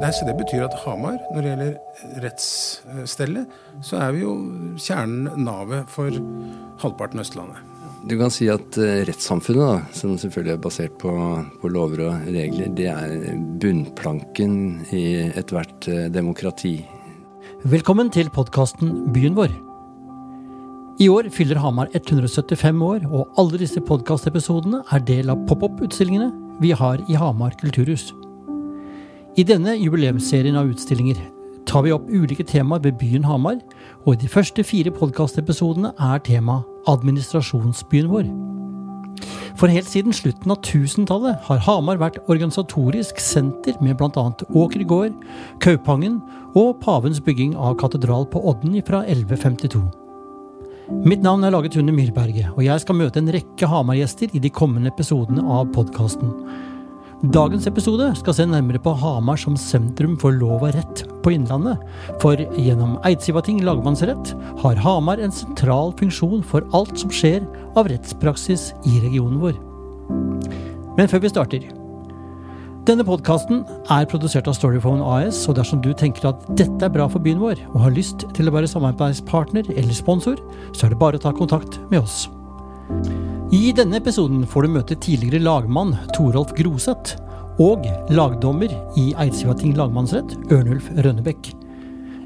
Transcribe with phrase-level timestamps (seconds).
[0.00, 4.32] Nei, så Det betyr at Hamar, når det gjelder rettsstellet, så er vi jo
[4.80, 6.08] kjernen, navet, for
[6.80, 7.66] halvparten av Østlandet.
[8.08, 11.12] Du kan si at uh, rettssamfunnet, da, som selvfølgelig er basert på,
[11.60, 13.12] på, lover og regler, det er
[13.60, 14.54] bunnplanken
[14.96, 15.02] i
[15.36, 16.78] ethvert uh, demokrati.
[17.68, 19.52] Velkommen til podkasten Byen vår.
[21.00, 26.32] I år fyller Hamar 175 år, og alle disse podkastepisodene er del av pop-opp-utstillingene
[26.64, 28.14] vi har i Hamar kulturhus.
[29.38, 31.18] I denne jubileumsserien av utstillinger
[31.68, 33.60] tar vi opp ulike temaer ved byen Hamar,
[34.02, 38.26] og i de første fire podkastepisodene er tema administrasjonsbyen vår.
[39.60, 44.26] For helt siden slutten av 1000-tallet har Hamar vært organisatorisk senter med bl.a.
[44.50, 45.14] Åker gård,
[45.62, 46.18] Kaupangen
[46.58, 49.84] og pavens bygging av katedral på Odden fra 1152.
[51.06, 54.50] Mitt navn er Laget Tune Myrberget, og jeg skal møte en rekke Hamar-gjester i de
[54.50, 56.34] kommende episodene av podkasten.
[57.20, 61.76] Dagens episode skal se nærmere på Hamar som sentrum for lov og rett på Innlandet.
[62.22, 64.30] For gjennom Eidsivating lagmannsrett
[64.62, 67.44] har Hamar en sentral funksjon for alt som skjer
[67.76, 69.58] av rettspraksis i regionen vår.
[70.96, 71.68] Men før vi starter
[72.88, 77.04] Denne podkasten er produsert av Storyphone AS, og dersom du tenker at dette er bra
[77.04, 80.40] for byen vår, og har lyst til å være samarbeidspartner eller sponsor,
[80.72, 82.30] så er det bare å ta kontakt med oss.
[83.50, 87.16] I denne episoden får du møte tidligere lagmann Torolf Groseth
[87.58, 87.82] og
[88.14, 91.48] lagdommer i Eidsivating lagmannsrett, Ørnulf Rønnebekk.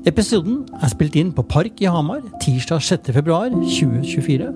[0.05, 4.51] Episoden er spilt inn på Park i Hamar tirsdag 6.2.2024.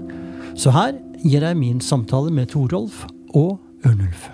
[0.60, 0.92] Så her
[1.24, 3.56] gir jeg min samtale med Torolf og
[3.88, 4.28] Ørnulf.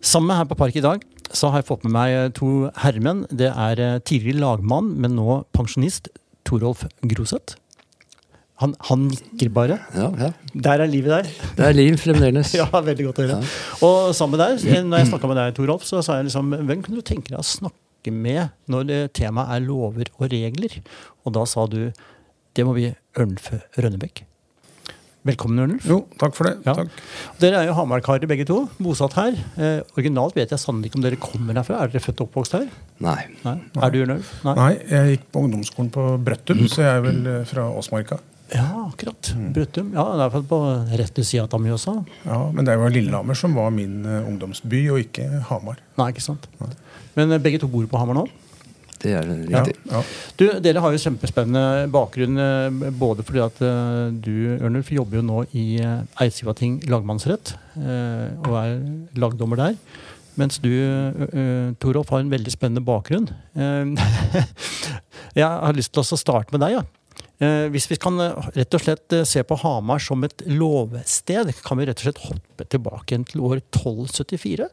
[0.00, 3.26] Sammen her på Park i dag så har jeg fått med meg to herremenn.
[3.28, 6.08] Det er tidligere lagmann, men nå pensjonist,
[6.48, 7.60] Torolf Groseth.
[8.58, 9.76] Han, han, nikker bare.
[9.94, 10.30] Ja, ja.
[10.66, 11.28] Der er livet der.
[11.58, 12.54] Det er liv fremdeles.
[12.58, 13.36] ja, veldig godt å høre.
[13.38, 13.82] Ja.
[13.86, 16.82] Og sammen med deg, når jeg snakka med deg, Torolf, så sa jeg liksom Hvem
[16.82, 20.80] kunne du tenke deg å snakke med når temaet er lover og regler?
[21.22, 21.84] Og da sa du
[22.58, 24.24] det må bli Ørnulf Rønnebekk.
[25.28, 25.84] Velkommen, Ørnulf.
[25.86, 26.56] Jo, takk for det.
[26.64, 26.72] Ja.
[26.78, 27.02] Takk.
[27.42, 29.36] Dere er jo Hamar-karer begge to, bosatt her.
[29.58, 31.82] Eh, originalt vet jeg sannelig ikke om dere kommer herfra.
[31.84, 32.64] Er dere født og oppvokst her?
[33.04, 33.20] Nei.
[33.44, 33.54] Nei.
[33.76, 34.32] Er du Ørnulf?
[34.46, 34.56] Nei.
[34.58, 38.18] Nei, jeg gikk på ungdomsskolen på Brøttum, så jeg er vel eh, fra Åsmarka.
[38.54, 39.32] Ja, akkurat.
[39.36, 39.52] Mm.
[39.52, 39.92] Brøttum.
[39.92, 40.58] Ja, det er på
[40.96, 41.94] rett sida av Mjøsa.
[42.24, 45.80] Ja, men det var Lillehammer som var min uh, ungdomsby, og ikke Hamar.
[46.00, 46.48] Nei, ikke sant.
[46.62, 46.70] Nei.
[47.18, 48.24] Men uh, begge to bor på Hamar nå?
[48.98, 49.76] Det er riktig.
[49.84, 50.02] Ja, ja.
[50.40, 53.62] Du, Dere har jo kjempespennende bakgrunn, uh, både fordi at
[54.24, 55.68] du, Ørnulf, jobber jo nå i
[56.24, 58.78] Eidsivating lagmannsrett, og er
[59.20, 59.76] lagdommer der.
[60.38, 60.70] Mens du,
[61.82, 63.26] Torolf, har en veldig spennende bakgrunn.
[65.38, 66.78] jeg har lyst til å starte med deg.
[66.78, 66.86] ja.
[67.38, 71.52] Eh, hvis vi kan eh, rett og slett eh, se på Hamar som et lovsted,
[71.62, 74.66] kan vi rett og slett hoppe tilbake til år 1274?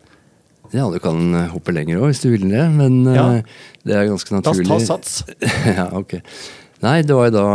[0.74, 2.64] Ja, du kan hoppe lenger òg, hvis du vil det.
[2.74, 3.26] Men ja.
[3.86, 4.66] det er ganske naturlig.
[4.74, 5.20] Oss ta sats.
[5.78, 6.18] ja, ok.
[6.82, 7.46] Nei, det var jo da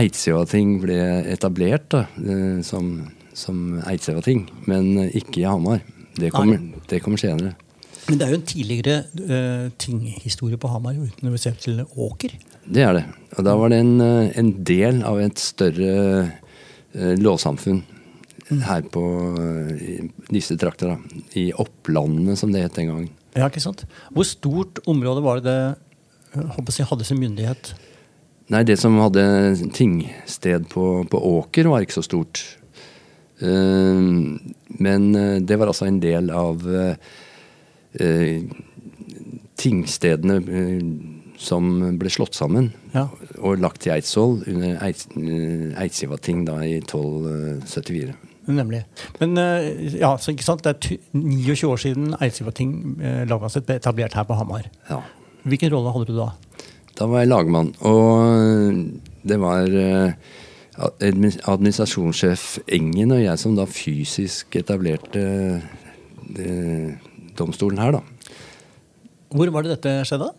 [0.00, 0.98] Eidsivating ble
[1.30, 2.02] etablert da,
[2.66, 2.90] som,
[3.30, 5.86] som Eidsivating, men ikke i Hamar.
[6.18, 6.58] Det kommer,
[6.90, 7.54] det kommer senere.
[8.06, 8.96] Men det er jo en tidligere
[9.28, 12.36] uh, tinghistorie på Hamar uten å se til Åker.
[12.68, 13.04] Det er det.
[13.36, 15.92] Og da var det en, eh, en del av et større
[16.28, 17.80] uh, lovsamfunn
[18.50, 18.62] mm.
[18.66, 19.02] her på
[19.36, 20.94] uh, disse trakter.
[20.94, 21.22] da.
[21.40, 23.10] I Opplandene, som det het den gangen.
[23.36, 23.84] Ja, ikke sant.
[24.12, 27.72] Hvor stort område var det det jeg, hadde sin myndighet?
[28.52, 29.22] Nei, Det som hadde
[29.76, 32.44] tingsted på, på Åker, var ikke så stort.
[33.40, 34.36] Uh,
[34.80, 35.08] men
[35.46, 36.64] det var altså en del av
[39.58, 40.36] tingstedene
[41.38, 41.68] som
[41.98, 43.06] ble slått sammen ja.
[43.38, 48.16] og lagt til Eidsvoll under Eidsivating da i 1274.
[48.48, 48.82] Nemlig.
[49.20, 53.76] Men eh, ja, så ikke sant, det er 29 år siden Eidsivating eh, lagmannsrett ble
[53.78, 54.70] etablert her på Hamar.
[54.88, 55.02] Ja.
[55.48, 56.30] Hvilken rolle hadde du da?
[56.98, 57.74] Da var jeg lagmann.
[57.86, 58.80] Og
[59.28, 60.16] det var eh,
[61.52, 65.26] administrasjonssjef Engen og jeg som da fysisk etablerte
[67.38, 68.36] domstolen her, da.
[69.34, 70.30] Hvor var det dette skjedde?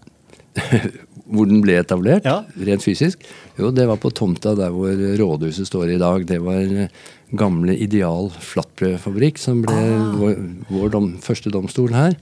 [1.30, 2.42] hvor den ble etablert, ja.
[2.68, 3.24] rent fysisk?
[3.60, 6.26] Jo, det var på tomta der hvor rådhuset står i dag.
[6.28, 6.96] Det var eh,
[7.38, 10.16] gamle Ideal flatbrødfabrikk, som ble ah.
[10.20, 10.40] vår,
[10.72, 12.18] vår dom, første domstol her.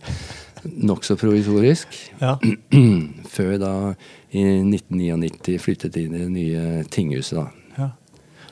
[0.68, 1.96] Nokså provisorisk.
[2.20, 2.36] Ja.
[3.36, 3.74] Før da
[4.36, 7.40] i 1999 flyttet inn i det nye tinghuset.
[7.40, 7.67] da.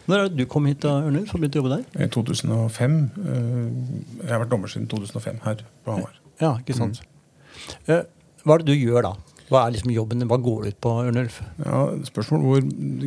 [0.06, 2.06] Når er det du kom hit, da, Ørnulf, og begynte å jobbe der?
[2.06, 2.98] I 2005.
[3.26, 3.62] Eh,
[4.22, 6.20] jeg har vært dommer siden 2005 her på Hamar.
[6.42, 7.02] Ja, ikke sant.
[7.88, 8.04] Mm.
[8.46, 9.16] Hva er det du gjør da?
[9.46, 11.38] Hva er liksom jobben Hva går det ut på, Ørnulf?
[11.62, 12.64] Ja, Spørsmål hvor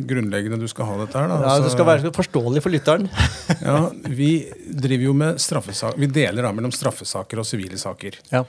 [0.07, 1.31] grunnleggende du skal ha dette her.
[1.31, 1.39] Da.
[1.43, 3.09] Ja, Det skal være forståelig for lytteren.
[3.67, 4.31] ja, Vi
[4.71, 5.99] driver jo med straffesaker.
[5.99, 8.19] Vi deler da mellom straffesaker og sivile saker.
[8.31, 8.45] Ja.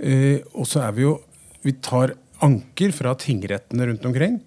[0.00, 1.18] Eh, og så er vi jo
[1.62, 2.14] vi tar
[2.44, 4.38] anker fra tingrettene rundt omkring.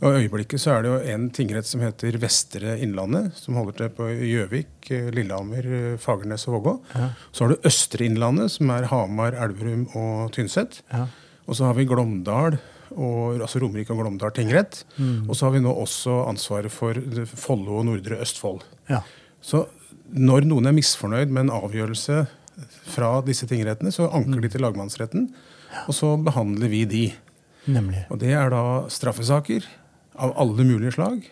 [0.00, 3.78] Og I øyeblikket så er det jo en tingrett som heter Vestre Innlandet, som holder
[3.78, 6.74] til på Gjøvik, eh, Lillehammer, eh, Fagernes og Vågå.
[7.32, 10.82] Så har du Østre Innlandet, som er Hamar, Elverum og Tynset.
[10.92, 11.06] Ja.
[11.46, 12.58] Og så har vi Glåmdal,
[12.96, 14.84] og, altså Romerike og Glåmdal tingrett.
[15.28, 16.94] Og så har vi nå også ansvaret for
[17.26, 18.62] Follo og Nordre Østfold.
[18.90, 19.02] Ja.
[19.42, 19.66] Så
[20.10, 22.26] når noen er misfornøyd med en avgjørelse
[22.90, 25.28] fra disse tingrettene, så anker de til lagmannsretten,
[25.86, 27.04] og så behandler vi de.
[27.66, 28.06] Nemlig.
[28.10, 29.66] Og det er da straffesaker
[30.20, 31.26] av alle mulige slag.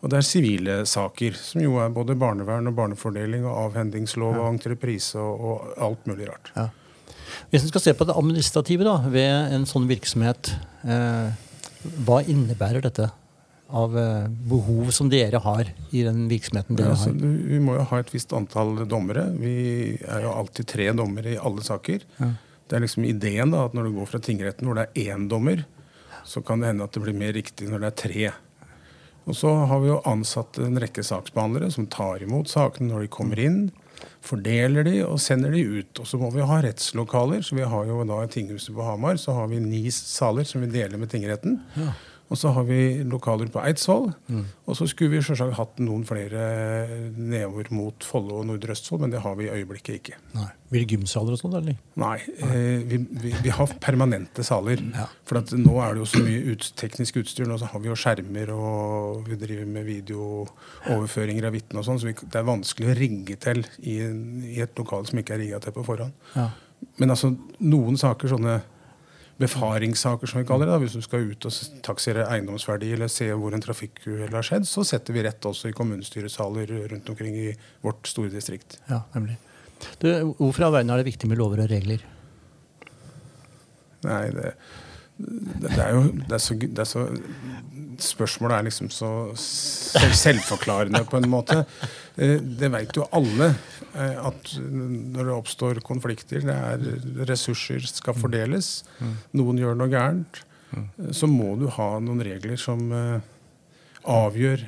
[0.00, 4.46] Og det er sivile saker, som jo er både barnevern og barnefordeling og avhendingslov og
[4.48, 6.52] entreprise og, og alt mulig rart.
[6.56, 6.68] Ja.
[7.52, 10.54] Hvis en skal se på det administrative da, ved en sånn virksomhet,
[10.88, 11.32] eh,
[12.06, 13.10] hva innebærer dette
[13.70, 17.36] av eh, behov som dere har i den virksomheten Ja, dere altså, har?
[17.52, 19.28] vi må jo ha et visst antall dommere.
[19.38, 19.54] Vi
[20.00, 22.08] er jo alltid tre dommere i alle saker.
[22.70, 25.26] Det er liksom ideen da, at når du går fra tingretten hvor det er én
[25.30, 25.64] dommer,
[26.24, 28.30] så kan det hende at det blir mer riktig når det er tre.
[29.28, 33.12] Og så har vi jo ansatt en rekke saksbehandlere som tar imot sakene når de
[33.12, 33.58] kommer inn,
[34.24, 36.00] fordeler de og sender de ut.
[36.00, 37.42] Og så må vi ha rettslokaler.
[37.44, 40.64] Så vi har jo da i tinghuset på Hamar så har vi ni saler som
[40.64, 41.60] vi deler med tingretten.
[42.30, 44.12] Og så har vi lokaler på Eidsvoll.
[44.70, 46.44] Og så skulle vi selvsagt hatt noen flere
[47.16, 50.18] nedover mot Follo og Nordre Østfold, men det har vi i øyeblikket ikke.
[50.36, 50.46] Nei.
[50.70, 51.80] Blir det gymsaler og sånn, eller?
[51.98, 52.14] Nei,
[52.46, 54.78] eh, vi, vi, vi har permanente saler.
[54.94, 55.08] Ja.
[55.26, 57.50] For at nå er det jo så mye ut, teknisk utstyr.
[57.50, 61.98] Nå så har vi jo skjermer, og vi driver med videooverføringer av vitner og sånn,
[61.98, 63.98] så vi, det er vanskelig å rigge til i,
[64.54, 66.14] i et lokal som ikke er rigga til på forhånd.
[66.38, 66.52] Ja.
[67.02, 68.60] Men altså, noen saker, sånne
[69.40, 73.30] befaringssaker som vi kaller det, da, hvis du skal ut og taksere eiendomsverdi eller se
[73.32, 77.48] hvor en trafikkuhell har skjedd, så setter vi rett også i kommunestyresaler rundt omkring i
[77.84, 78.78] vårt store distrikt.
[78.90, 79.38] ja, nemlig.
[80.00, 82.02] Du, hvorfor av verden er det viktig med lover og regler?
[84.04, 84.52] Nei, det,
[85.16, 87.06] det, det er jo det er så, det er så
[88.04, 91.64] Spørsmålet er liksom så selvforklarende på en måte.
[92.16, 93.50] Eh, Det vet jo alle
[93.94, 98.82] eh, at når det oppstår konflikter, det er ressurser skal fordeles,
[99.36, 100.42] noen gjør noe gærent,
[100.76, 102.90] eh, så må du ha noen regler som
[104.00, 104.62] avgjør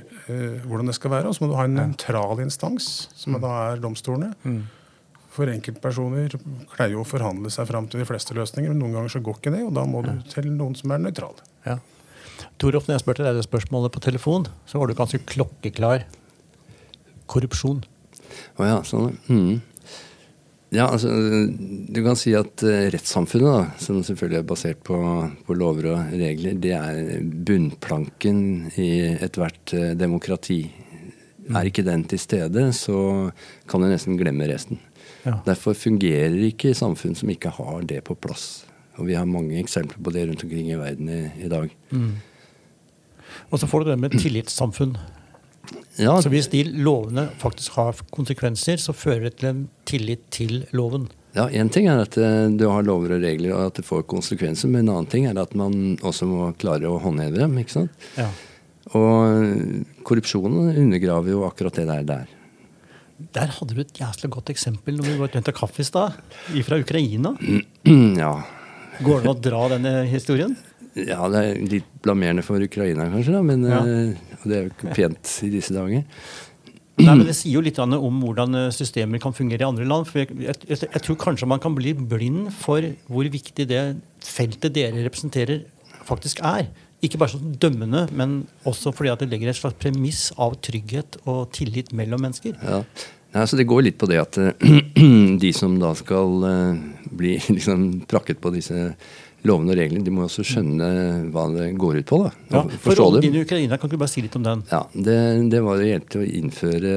[0.69, 1.29] hvordan det skal være.
[1.29, 4.33] Og så må du ha en nøytral instans, som da er domstolene.
[5.33, 6.35] For enkeltpersoner
[6.75, 9.39] pleier jo å forhandle seg fram til de fleste løsninger, men noen ganger så går
[9.41, 11.41] ikke det, og da må du til noen som er nøytrale.
[11.65, 11.79] Ja.
[12.63, 16.07] Torolf, når jeg spurte deg det spørsmålet på telefon, så var du ganske klokkeklar.
[17.31, 17.83] Korrupsjon.
[18.61, 19.17] Å ja, sånn.
[19.27, 19.61] Mm.
[20.73, 24.97] Ja, altså, du kan si at eh, rettssamfunnet, da, som selvfølgelig er basert på,
[25.45, 28.41] på lover og regler, det er bunnplanken
[28.81, 28.89] i
[29.19, 30.63] ethvert eh, demokrati.
[31.53, 32.97] Er ikke den til stede, så
[33.69, 34.81] kan du nesten glemme resten.
[35.27, 35.41] Ja.
[35.45, 38.63] Derfor fungerer ikke samfunn som ikke har det på plass.
[38.97, 41.69] Og vi har mange eksempler på det rundt omkring i verden i, i dag.
[43.51, 44.97] Og så får du det med tillitssamfunn.
[46.01, 50.63] Ja, Så hvis de lovene faktisk har konsekvenser, så fører det til en tillit til
[50.73, 51.11] loven.
[51.37, 54.05] Ja, Én ting er at eh, du har lover og regler og at det får
[54.09, 57.57] konsekvenser, men en annen ting er at man også må klare å håndheve dem.
[57.61, 58.09] ikke sant?
[58.19, 58.29] Ja.
[58.93, 62.05] Og eh, korrupsjonen undergraver jo akkurat det der.
[62.09, 62.27] der.
[63.33, 66.19] Der hadde du et jævlig godt eksempel når vi var og kaffe i stad.
[66.67, 67.37] Fra Ukraina.
[68.25, 68.35] ja.
[69.03, 70.57] Går det an å dra denne historien?
[70.99, 73.81] Ja, det er litt blamerende for Ukraina, kanskje, da, men Ja.
[73.81, 76.05] eh, det er jo ikke pent i disse dager.
[77.01, 80.07] Nei, men Det sier jo litt om hvordan eh, systemer kan fungere i andre land.
[80.07, 84.75] for jeg, jeg, jeg, tror kanskje man kan bli blind for hvor viktig det feltet
[84.75, 85.65] dere representerer,
[86.05, 86.69] faktisk er.
[87.03, 91.17] Ikke bare sånn dømmende, men også fordi at det legger et slags premiss av trygghet
[91.25, 92.55] og tillit mellom mennesker.
[92.63, 92.85] Ja.
[93.33, 94.53] Nei, så Det går litt på det at eh,
[95.43, 96.45] de som da skal
[97.11, 98.93] bli liksom prakket på disse
[99.45, 100.89] lovene og reglene, de må også skjønne
[101.35, 102.17] hva det går ut på.
[102.25, 102.31] da.
[102.53, 104.63] Ja, for ungdommen i Ukraina, kan du bare si litt om den?
[104.71, 105.19] Ja, det,
[105.51, 106.93] det var det hjelp til å innføre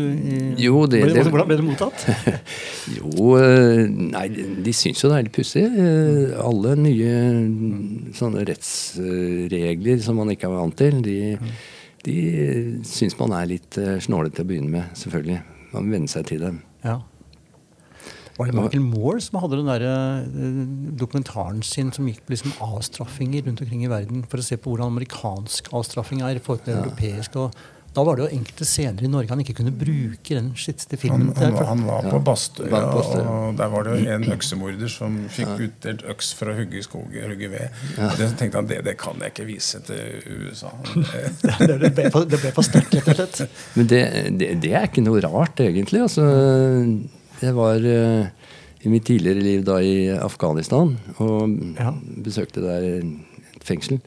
[0.61, 2.05] Jo, det- ble, det- Hvordan ble det mottatt?
[2.99, 5.65] Jo, eh, nei, de syns jo det er litt pussig.
[5.65, 7.15] Eh, Alle nye
[8.13, 11.17] sånne rettsregler som man ikke er vant til, de,
[12.05, 12.19] de
[12.85, 15.41] syns man er litt eh, snålete å begynne med, selvfølgelig.
[15.73, 16.61] Man venner seg til dem.
[16.85, 17.01] Ja.
[18.35, 20.25] Var det Michael Moore som hadde den der, eh,
[20.99, 24.73] dokumentaren sin som gikk på liksom avstraffinger rundt omkring i verden for å se på
[24.75, 27.37] hvordan amerikansk avstraffing er i forhold til europeisk?
[27.41, 27.55] og
[27.95, 31.29] Da var det jo enkelte scener i Norge han ikke kunne bruke den siste filmen.
[31.39, 32.23] han, var- han var på Ja.
[32.27, 33.21] Bastøya, ja,
[33.51, 36.83] og der var det jo en øksemorder som fikk utdelt øks for å hugge i
[36.83, 37.69] og hugge ved.
[37.99, 40.73] Og det tenkte han det, det kan jeg ikke vise til USA.
[41.65, 43.51] Det- Det ble for, det ble for sterkt, rett og slett.
[43.77, 44.03] Men det,
[44.43, 46.01] det, det er ikke noe rart, egentlig.
[46.03, 46.25] Altså,
[47.43, 48.27] jeg var uh,
[48.85, 51.93] i mitt tidligere liv da i Afghanistan og Ja.
[52.27, 54.01] besøkte der et fengsel.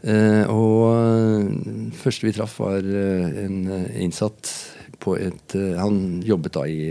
[0.00, 3.58] Eh, og eh, første vi traff, var eh, en
[4.00, 4.52] innsatt
[5.00, 6.90] på et Han jobbet da i,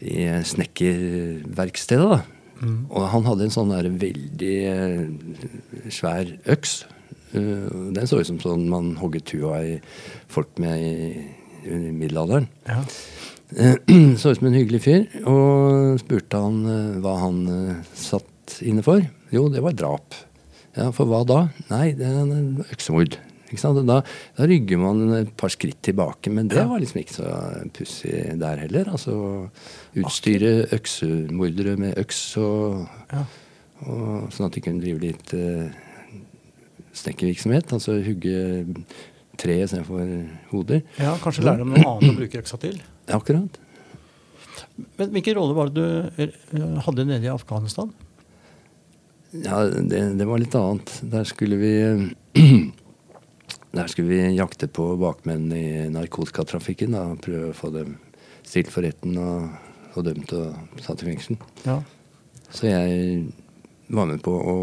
[0.00, 2.06] i snekkerverkstedet.
[2.08, 2.20] da.
[2.88, 4.56] Og han hadde en sånn der veldig
[5.92, 6.72] svær øks.
[7.32, 9.76] Den så ut som sånn man hogget huet av i
[10.32, 11.26] folk med i,
[11.68, 12.48] i middelalderen.
[12.68, 12.80] Ja.
[14.20, 15.06] Så ut som en hyggelig fyr.
[15.28, 16.64] Og spurte han
[17.04, 17.44] hva han
[17.92, 19.04] satt inne for.
[19.34, 20.16] Jo, det var drap.
[20.76, 21.40] Ja, For hva da?
[21.70, 23.18] Nei, det er en øksemord.
[23.50, 23.96] Da,
[24.38, 26.30] da rygger man et par skritt tilbake.
[26.30, 27.30] Men det var liksom ikke så
[27.74, 28.90] pussig der heller.
[28.94, 29.14] Altså
[29.98, 33.24] utstyre øksemordere med øks, og, Ja.
[33.86, 35.66] og, sånn at de kunne drive litt uh,
[36.94, 37.74] snekkervirksomhet.
[37.74, 38.36] Altså hugge
[39.40, 40.06] tre istedenfor
[40.52, 40.84] hoder.
[41.00, 42.78] ja, Kanskje lære dem noe annet å bruke øksa til.
[43.10, 43.58] Akkurat.
[45.00, 47.90] Men Hvilken rolle var det du eh, hadde nede i Afghanistan?
[49.30, 50.92] Ja, det, det var litt annet.
[51.12, 51.72] Der skulle vi
[53.70, 56.96] Der skulle vi jakte på bakmenn i narkotikatrafikken.
[56.96, 57.94] Da, prøve å få dem
[58.42, 59.46] stilt for retten og,
[59.94, 61.38] og dømt og satt i fengsel.
[61.62, 61.78] Ja.
[62.50, 63.28] Så jeg
[63.90, 64.56] var med på å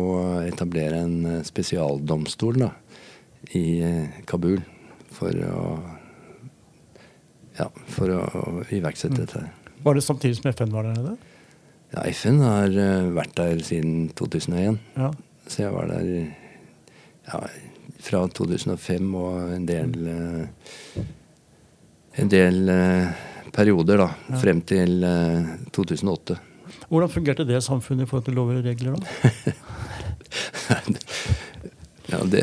[0.44, 2.74] etablere en eh, spesialdomstol da,
[3.56, 4.60] i eh, Kabul
[5.16, 5.62] for å
[7.58, 8.22] ja, for å
[8.76, 9.48] iverksette dette.
[9.84, 11.16] Var det samtidig som FN var der nede?
[11.98, 14.76] Ja, FN har eh, vært der siden 2001.
[15.00, 15.08] Ja.
[15.50, 16.10] Så jeg var der
[17.26, 17.40] ja,
[18.06, 21.08] fra 2005 og en del eh,
[22.22, 23.10] En del eh,
[23.54, 24.38] perioder, da.
[24.42, 26.38] Frem til eh, 2008.
[26.88, 28.98] Hvordan fungerte det samfunnet i forhold til lover og regler?
[28.98, 29.06] da?
[32.08, 32.42] Ja, det,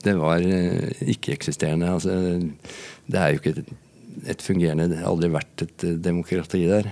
[0.00, 1.90] det var ikke-eksisterende.
[1.92, 2.14] Altså,
[3.12, 3.74] det er jo ikke et,
[4.32, 6.88] et fungerende Det har aldri vært et demokrati der.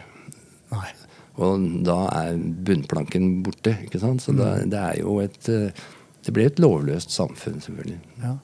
[0.74, 0.90] Nei.
[1.38, 3.76] Og da er bunnplanken borte.
[3.84, 4.24] ikke sant?
[4.24, 5.86] Så da, det er jo et eh,
[6.26, 8.00] Det blir et lovløst samfunn, selvfølgelig.
[8.24, 8.34] Ja.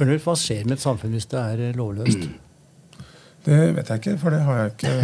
[0.00, 2.26] Ørnulf, Hva skjer med et samfunn hvis det er eh, lovløst?
[3.46, 4.94] Det vet jeg ikke, for det har jeg ikke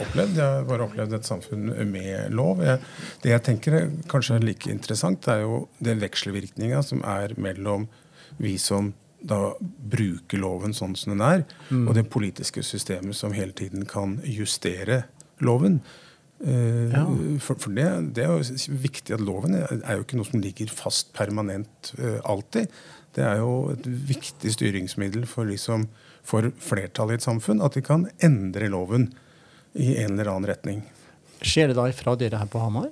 [0.00, 0.38] opplevd.
[0.38, 2.62] Jeg har bare opplevd et samfunn med lov.
[2.64, 2.80] Jeg,
[3.20, 7.84] det jeg tenker er kanskje er like interessant, er jo den vekselvirkninga som er mellom
[8.40, 11.44] vi som da bruker loven sånn som den er,
[11.76, 15.02] og det politiske systemet som hele tiden kan justere
[15.44, 15.82] loven.
[16.42, 17.04] Eh, Ja.
[17.40, 20.70] For, for det, det er jo viktig at loven er, jo ikke noe som ligger
[20.74, 22.72] fast permanent eh, alltid.
[23.14, 25.86] Det er jo et viktig styringsmiddel for, liksom,
[26.26, 29.10] for flertallet i et samfunn at de kan endre loven
[29.74, 30.82] i en eller annen retning.
[31.42, 32.90] Skjer det da ifra dere her på Hamar?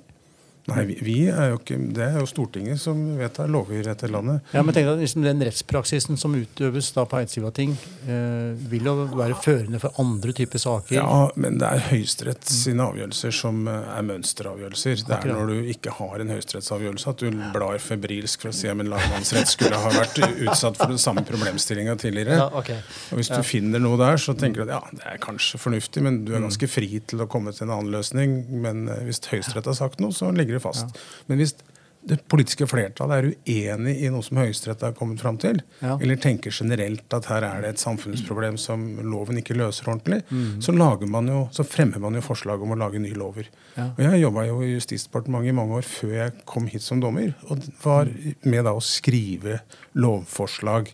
[0.69, 4.45] Nei, vi, vi er ikke, Det er jo Stortinget som vedtar lover i dette landet.
[4.53, 7.73] Ja, men tenk deg, liksom Den rettspraksisen som utøves da på Eidsivating,
[8.05, 10.95] eh, vil jo være førende for andre typer saker.
[10.99, 15.03] Ja, men det er Høyesterett sine avgjørelser som eh, er mønsteravgjørelser.
[15.07, 18.71] Det er når du ikke har en høyesterettsavgjørelse at du blar febrilsk for å se
[18.71, 22.37] om en lagmannsrett skulle ha vært utsatt for den samme problemstillinga tidligere.
[22.43, 22.81] Ja, okay.
[23.11, 26.03] Og Hvis du finner noe der, så tenker du at ja, det er kanskje fornuftig,
[26.05, 28.37] men du er ganske fri til å komme til en annen løsning.
[28.63, 30.97] Men eh, hvis Høyesterett har sagt noe, så ligger det fast.
[31.27, 31.55] Men hvis
[32.01, 35.99] det politiske flertallet er uenig i noe som Høyesterett har kommet fram til, Ja.
[36.01, 40.23] eller tenker generelt at her er det et samfunnsproblem som loven ikke løser ordentlig,
[40.65, 43.45] så, lager man jo, så fremmer man jo forslag om å lage nye lover.
[43.77, 43.91] Ja.
[43.93, 47.35] Og Jeg jobba jo i Justisdepartementet i mange år før jeg kom hit som dommer,
[47.51, 48.09] og var
[48.43, 49.61] med da å skrive
[49.93, 50.89] lovforslag.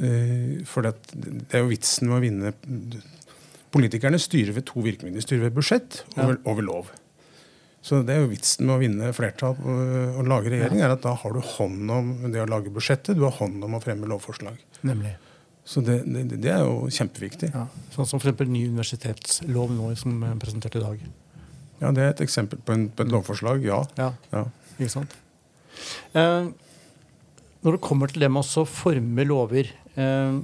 [0.00, 3.02] Eh, For det, det er jo vitsen med å vinne
[3.74, 5.18] Politikerne styrer ved to virkemidler.
[5.18, 6.90] De styrer ved budsjett og, ved, og ved lov.
[7.84, 9.80] Så det er jo vitsen med å vinne flertall og,
[10.16, 13.26] og lage regjering, er at da har du hånd om det å lage budsjettet, du
[13.26, 14.56] har hånd om å fremme lovforslag.
[14.88, 15.12] Nemlig.
[15.68, 17.50] Så det, det, det er jo kjempeviktig.
[17.52, 17.66] Ja.
[17.92, 18.48] Sånn som f.eks.
[18.48, 21.04] ny universitetslov nå som er presentert i dag.
[21.82, 23.82] Ja, Det er et eksempel på, en, på et lovforslag, ja.
[24.00, 24.44] Ja, ja.
[24.78, 25.16] ikke sant?
[26.16, 26.50] Eh,
[27.64, 30.36] når det kommer til det med å forme lover, eh,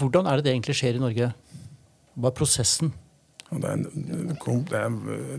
[0.00, 1.34] hvordan er det det egentlig skjer i Norge?
[2.16, 2.92] Hva er prosessen?
[3.50, 4.38] Det er, en-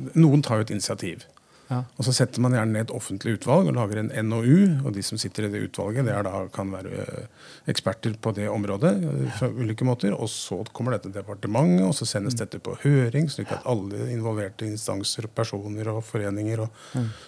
[0.06, 1.26] det noen tar jo et initiativ.
[1.70, 1.82] Ja.
[2.00, 4.86] Og Så setter man gjerne ned et offentlig utvalg og lager en NOU.
[4.88, 7.26] Og de som sitter i det utvalget, det er da, kan være eh,
[7.68, 8.94] eksperter på det området.
[9.04, 12.78] eh, fra ulike måter, Og så kommer dette til departementet, og så sendes dette på
[12.86, 16.70] høring, slik at alle involverte instanser, personer og foreninger og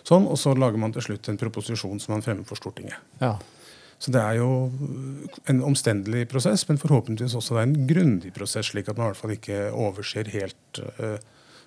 [0.07, 0.25] sånn.
[0.25, 2.95] Og så lager man til slutt en proposisjon som man fremmer for Stortinget.
[3.19, 3.35] Ja.
[3.99, 4.49] Så det er jo
[5.51, 9.11] en omstendelig prosess, men forhåpentligvis også det er en grundig prosess, slik at man i
[9.11, 11.17] hvert fall ikke overser helt uh,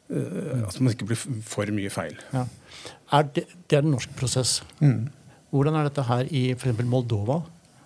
[0.09, 2.17] uh, At man ikke blir for mye feil.
[2.33, 2.47] Ja.
[3.13, 4.63] Er det, det, er en norsk prosess.
[4.81, 5.11] Mm.
[5.53, 6.81] Hvordan er dette her i f.eks.
[6.89, 7.43] Moldova?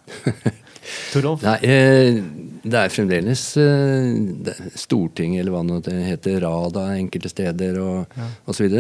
[1.13, 1.43] Torolf?
[1.43, 2.19] Nei, eh,
[2.67, 8.29] det er fremdeles eh, Stortinget, eller hva det heter, Rada enkelte steder og ja.
[8.51, 8.77] osv.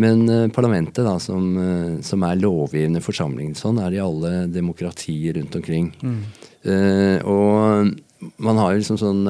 [0.00, 1.50] Men eh, parlamentet, da, som,
[2.04, 5.92] som, er lovgivende forsamling, sånn er det i alle demokratier rundt omkring.
[6.02, 6.22] Mm.
[6.62, 9.22] Eh, og man har jo liksom sånn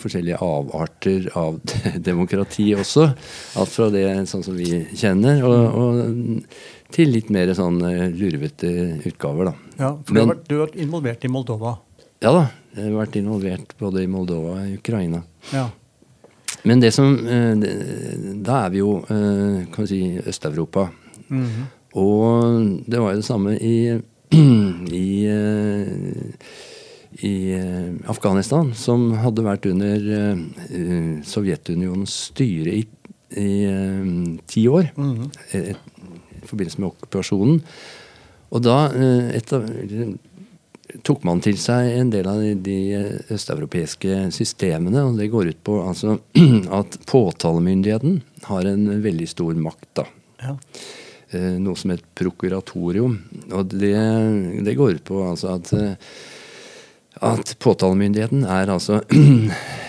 [0.00, 1.58] forskjellige avarter av
[2.10, 3.10] demokrati også.
[3.60, 7.78] Alt fra det sånn som vi kjenner, og, og til litt mer sånn
[8.14, 9.54] lurvete utgaver, da.
[9.78, 11.78] Ja, for Men, du, har vært, du har vært involvert i Moldova?
[12.24, 12.44] Ja da.
[12.74, 15.22] Jeg har vært involvert både i Moldova og Ukraina.
[15.52, 15.68] Ja.
[16.64, 17.12] Men det som
[18.44, 20.88] Da er vi jo kan vi si Øst-Europa.
[21.28, 21.64] Mm -hmm.
[21.92, 24.00] Og det var jo det samme i,
[25.04, 25.28] i
[27.22, 29.98] i eh, Afghanistan, som hadde vært under
[31.22, 32.86] Sovjetunionens styre i,
[33.36, 34.90] i ti år.
[34.96, 35.30] Mm -hmm.
[35.52, 35.74] i,
[36.44, 37.60] I forbindelse med okkupasjonen.
[38.54, 40.02] Og da uh,
[41.02, 42.76] tok man til seg en del av de, de
[43.34, 45.06] østeuropeiske systemene.
[45.08, 46.18] Og det går ut på altså,
[46.80, 48.20] at påtalemyndigheten
[48.50, 49.88] har en veldig stor makt.
[50.02, 50.06] da.
[50.44, 50.54] Ja.
[51.58, 53.16] Noe som et prokuratorium.
[53.50, 53.96] Og det,
[54.68, 55.72] det går ut på altså at
[57.22, 59.00] at påtalemyndigheten er altså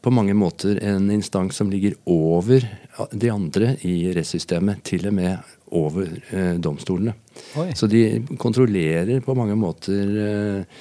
[0.00, 2.64] på mange måter en instans som ligger over
[3.12, 4.82] de andre i rettssystemet.
[4.86, 7.14] Til og med over eh, domstolene.
[7.60, 7.70] Oi.
[7.76, 10.78] Så de kontrollerer på mange måter eh,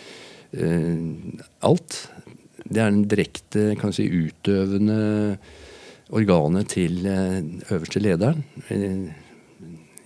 [0.55, 1.01] eh,
[1.67, 1.99] alt.
[2.63, 4.99] Det er den direkte kanskje utøvende
[6.15, 8.45] organet til eh, øverste lederen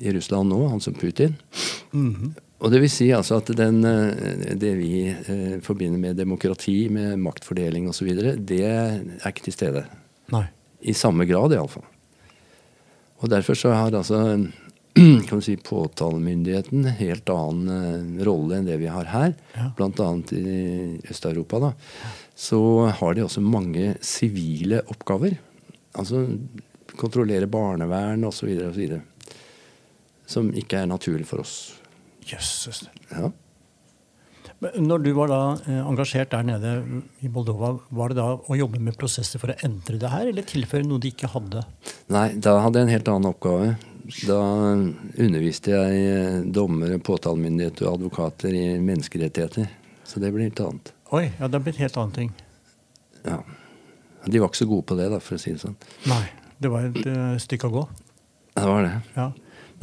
[0.04, 1.36] i Russland nå, han som Putin.
[1.94, 2.32] Mm -hmm.
[2.64, 7.20] Og det vil si altså at den, eh, det vi eh, forbinder med demokrati, med
[7.20, 9.84] maktfordeling osv., det er ikke til stede.
[10.32, 10.46] Nei.
[10.88, 11.84] I samme grad, iallfall.
[13.24, 14.20] Og derfor så har altså
[15.30, 19.36] kan si, påtalemyndigheten en helt annen eh, rolle enn det vi har her.
[19.58, 19.70] Ja.
[19.76, 20.10] Bl.a.
[20.32, 21.60] i Øst-Europa.
[21.60, 21.74] da,
[22.36, 25.36] Så har de også mange sivile oppgaver.
[26.00, 26.26] Altså
[26.96, 28.56] kontrollere barnevern osv.
[28.70, 29.00] osv.
[30.30, 31.74] Som ikke er naturlig for oss.
[32.28, 32.86] Jøsses.
[33.12, 33.32] Ja.
[34.64, 36.74] Når du var da eh, engasjert der nede
[37.24, 40.46] i Moldova, var det da å jobbe med prosesser for å endre det her, eller
[40.48, 41.66] tilføre noe de ikke hadde?
[42.14, 43.74] Nei, da hadde jeg en helt annen oppgave.
[44.28, 44.40] Da
[45.26, 49.68] underviste jeg eh, dommere, påtalemyndighet og advokater i menneskerettigheter.
[50.08, 50.94] Så det ble helt annet.
[51.16, 52.32] Oi, ja, det ble helt annen ting.
[53.24, 53.42] Ja.
[54.24, 55.76] De var ikke så gode på det, da, for å si det sånn.
[56.08, 56.24] Nei.
[56.64, 57.82] Det var et uh, stykke å gå.
[58.54, 58.94] Det var det.
[59.18, 59.26] Ja.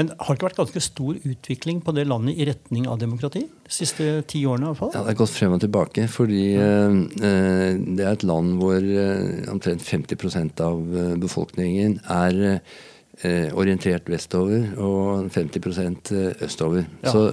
[0.01, 3.43] Men har det ikke vært ganske stor utvikling på det landet i retning av demokrati?
[3.45, 4.93] De siste ti årene i hvert fall?
[4.95, 6.07] Ja, Det har gått frem og tilbake.
[6.09, 6.95] Fordi eh,
[7.29, 14.09] eh, det er et land hvor eh, omtrent 50 av eh, befolkningen er eh, orientert
[14.09, 16.89] vestover og 50 eh, østover.
[17.05, 17.13] Ja.
[17.13, 17.27] Så,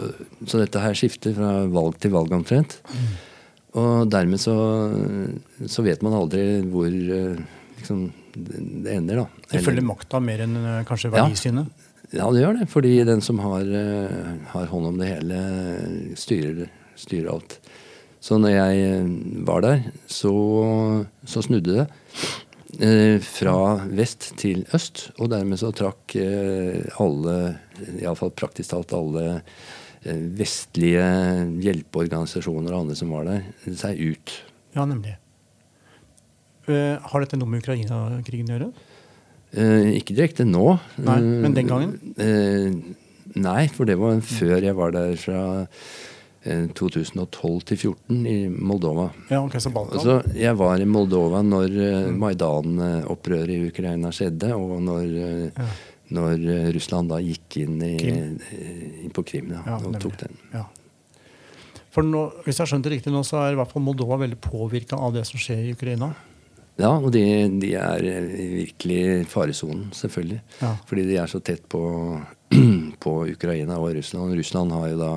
[0.43, 2.81] så, dette her skifter fra valg til valg omtrent.
[2.91, 3.09] Mm.
[3.79, 4.59] Og dermed så,
[5.63, 9.43] så, vet man aldri hvor liksom, det ender, da.
[9.53, 10.57] Det følger makta mer enn
[10.89, 11.71] kanskje verdisynet?
[11.71, 11.86] Ja.
[12.15, 12.69] Ja, det gjør det.
[12.71, 15.39] Fordi den som har, uh, har hånd om det hele,
[16.19, 17.59] styrer, styrer, alt.
[18.23, 19.09] Så når jeg eh,
[19.45, 20.33] var der, så,
[21.27, 21.87] så snudde det.
[22.77, 23.57] Uh, fra
[23.95, 25.09] vest til øst.
[25.19, 27.37] Og dermed så trakk uh, alle,
[27.99, 29.41] iallfall praktisk talt alle
[30.07, 31.03] vestlige
[31.65, 33.41] hjelpeorganisasjoner og andre som var der,
[33.75, 34.35] seg ut.
[34.77, 35.17] Ja, nemlig.
[36.69, 38.69] Har dette noe med Ukraina-krigen å gjøre?
[39.55, 40.77] Eh, ikke direkte nå.
[40.99, 41.95] Nei, Men den gangen?
[42.19, 42.73] Eh,
[43.39, 45.41] nei, for det var før jeg var der fra
[46.43, 49.09] eh, 2012 til 2014 i Moldova.
[49.31, 49.99] Ja, ok, så Balkan.
[49.99, 52.09] Altså, jeg var i Moldova når eh.
[52.11, 55.69] Maidan-opprøret i Ukraina skjedde, og når, eh, ja.
[56.17, 57.95] når eh, Russland da gikk inn i,
[59.05, 60.03] inn på Krim ja, og nemlig.
[60.03, 60.41] tok den.
[60.55, 60.67] Ja.
[61.95, 64.99] For nå, hvis jeg skjønte riktig nå, så er i hvert fall Moldova veldig påvirka
[65.01, 66.11] av det som skjer i Ukraina?
[66.77, 67.23] Ja, og de,
[67.57, 70.41] de er virkelig i faresonen, selvfølgelig.
[70.61, 70.75] Ja.
[70.85, 71.81] Fordi de er så tett på,
[73.03, 74.35] på, Ukraina og Russland.
[74.37, 75.13] Russland har jo da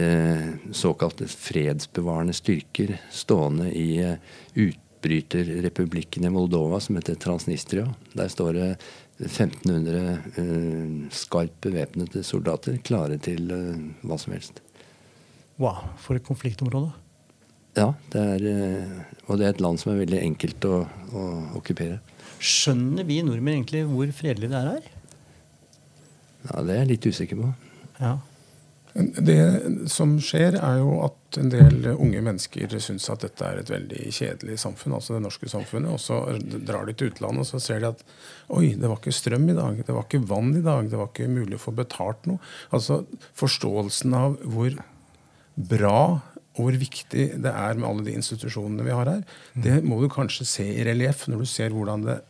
[0.00, 4.18] eh, såkalte fredsbevarende styrker stående i eh,
[4.66, 7.86] utbryterrepublikken i Moldova som heter Transnistria.
[8.18, 8.68] Der står det
[9.22, 14.58] 1500 eh, skarpt bevæpnede soldater klare til eh, hva som helst.
[15.62, 16.90] Wow, for et konfliktområde.
[17.74, 20.84] Ja, det er, eh, og det er et land som er veldig enkelt å,
[21.14, 21.24] å
[21.58, 21.98] okkupere.
[22.38, 24.92] Skjønner vi nordmenn egentlig hvor fredelig det er her?
[26.44, 27.50] Ja, Det er jeg litt usikker på.
[27.98, 28.14] Ja.
[28.94, 29.38] Det
[29.90, 34.12] som skjer, er jo at en del unge mennesker syns at dette er et veldig
[34.14, 35.96] kjedelig samfunn, altså det norske samfunnet.
[35.96, 36.20] Og så
[36.62, 38.04] drar de til utlandet og så ser de at
[38.54, 41.10] oi, det var ikke strøm i dag, det var ikke vann i dag, det var
[41.10, 42.38] ikke mulig å få betalt noe.
[42.70, 43.02] Altså
[43.40, 44.78] forståelsen av hvor
[45.74, 45.98] bra
[46.54, 49.22] og hvor viktig det er med alle de institusjonene vi har her,
[49.58, 52.20] det må du kanskje se i relieff når du ser hvordan det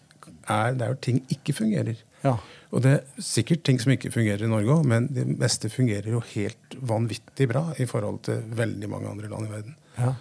[0.51, 2.01] er der ting ikke fungerer.
[2.25, 2.39] Ja.
[2.73, 6.09] Og det er sikkert ting som ikke fungerer i Norge òg, men det meste fungerer
[6.11, 9.77] jo helt vanvittig bra i forhold til veldig mange andre land i verden.
[9.99, 10.15] Ja.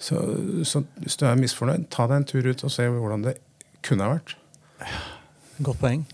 [0.00, 0.20] Så,
[0.64, 3.34] så hvis du er misfornøyd, ta deg en tur ut og se hvordan det
[3.84, 4.36] kunne ha vært.
[5.64, 6.06] Godt poeng.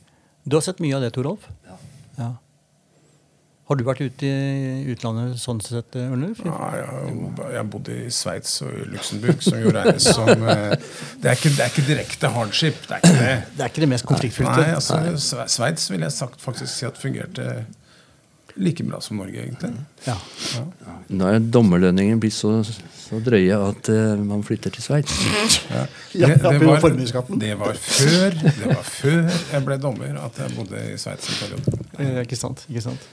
[0.47, 1.47] Du har sett mye av det, Torolf?
[1.67, 2.33] Ja.
[3.67, 6.39] Har du vært ute i utlandet sånn sett, Ørnulf?
[6.47, 10.77] Ja, jeg, jeg har bodd i Sveits og Luxembourg, som jo regnes som eh,
[11.19, 12.79] det er, ikke, det er ikke direkte hardship.
[12.87, 13.33] Det er ikke det.
[13.57, 14.61] Det er ikke det mest konfliktfylte.
[14.61, 17.49] Nei, altså, Sveits vil jeg sagt, faktisk si at fungerte
[18.57, 19.73] like bra som Norge, egentlig.
[20.07, 20.15] Ja.
[21.13, 25.19] Nå er dommerlønningen blitt så, så drøye at uh, man flytter til Sveits.
[25.67, 25.83] Ja,
[26.15, 30.81] Det, det, var, det, var før, det var før jeg ble dommer at jeg bodde
[30.95, 31.87] i Sveits en periode.
[31.99, 32.63] Eh, ikke sant.
[32.71, 33.09] ikke sant.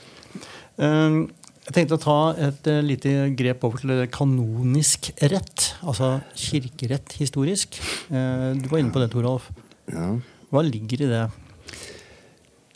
[0.78, 1.24] Eh,
[1.64, 5.70] jeg tenkte å ta et eh, lite grep over til kanonisk rett.
[5.80, 7.78] Altså kirkerett historisk.
[8.12, 9.46] Eh, du var inne på det, Toralf.
[9.88, 10.10] Ja.
[10.52, 11.22] Hva ligger i det?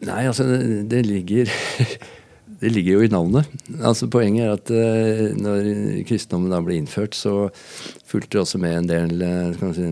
[0.09, 0.47] Nei, altså,
[0.89, 1.51] det, ligger
[2.63, 3.51] Det ligger jo i navnet.
[3.77, 5.69] Altså Poenget er at eh, når
[6.09, 7.51] kristendommen da ble innført, så
[8.09, 9.91] fulgte det også med en del eh, skal si,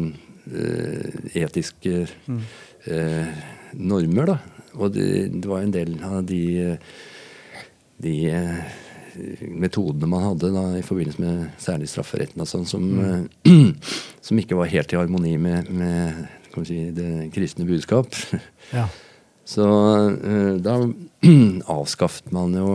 [1.36, 2.42] etiske mm.
[3.82, 4.32] normer.
[4.32, 4.38] da.
[4.78, 6.40] Og det, det var en del av de,
[8.02, 8.76] de eh,
[9.48, 12.84] metodene man hadde da i forbindelse med særlig strafferetten og sånn, som,
[13.46, 13.72] mm.
[14.26, 16.26] som ikke var helt i harmoni med, med
[16.66, 18.14] si, det kristne budskap.
[18.74, 18.88] Ja.
[19.46, 19.62] Så
[20.26, 20.72] eh, da
[21.76, 22.66] avskaffet man jo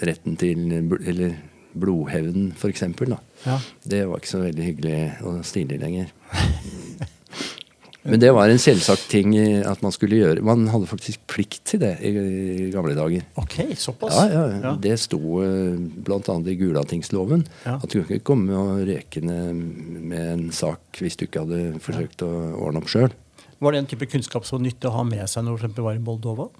[0.00, 0.62] retten til
[0.96, 1.34] eller
[1.76, 3.12] blodhevn, eksempel.
[3.44, 3.58] Ja.
[3.84, 6.12] Det var ikke så veldig hyggelig og stilig lenger.
[8.06, 9.34] Men det var en selvsagt ting
[9.66, 10.42] at man skulle gjøre.
[10.46, 12.12] Man hadde faktisk plikt til det i,
[12.74, 13.24] gamle dager.
[13.40, 14.14] Ok, såpass.
[14.14, 14.74] Ja, ja, Ja.
[14.80, 16.36] Det sto eh, bl.a.
[16.46, 17.76] i Gulatingsloven Ja.
[17.82, 22.22] at du kunne ikke komme og rekende med en sak hvis du ikke hadde forsøkt
[22.26, 22.30] å
[22.62, 23.10] ordne opp sjøl.
[23.58, 26.02] Var det en type kunnskap som nyttig å ha med seg når du var i
[26.02, 26.50] Moldova?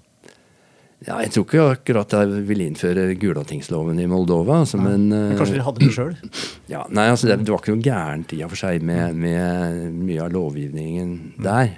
[1.05, 4.63] Ja, jeg tror ikke akkurat jeg ville innføre Gulatingsloven i Moldova.
[4.63, 6.15] Altså, men, Men eh, kanskje dere hadde det sjøl?
[6.73, 10.23] ja, nei, altså, det, var ikke noe gærent i og for seg med, med mye
[10.25, 11.11] av lovgivningen
[11.45, 11.75] der.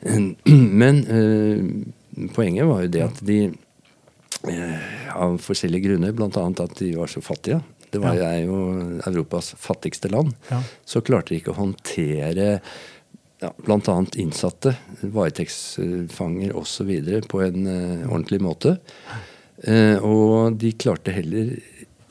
[0.80, 3.40] Men eh, poenget var jo det at de
[4.48, 6.46] eh, av forskjellige grunner, bl.a.
[6.48, 7.60] at de var så fattige
[7.92, 8.32] Det var Ja.
[8.40, 8.56] jo
[9.04, 10.32] Europas fattigste land.
[10.48, 10.62] Ja.
[10.88, 12.60] Så klarte de ikke å håndtere
[13.40, 13.96] ja, bl.a.
[14.20, 16.94] innsatte, varetektsfanger osv.
[17.28, 18.76] på en eh, ordentlig måte.
[19.64, 21.56] Eh, og de klarte heller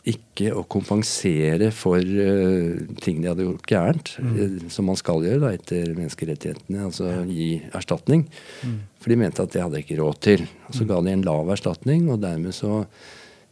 [0.10, 5.44] ikke å kompensere for uh, ting de hadde gjort gærent, eh, som man skal gjøre
[5.44, 8.26] da, etter menneskerettighetene, altså gi erstatning.
[9.00, 10.46] For de mente at det hadde de ikke råd til.
[10.70, 12.86] Og så ga de en lav erstatning, og dermed så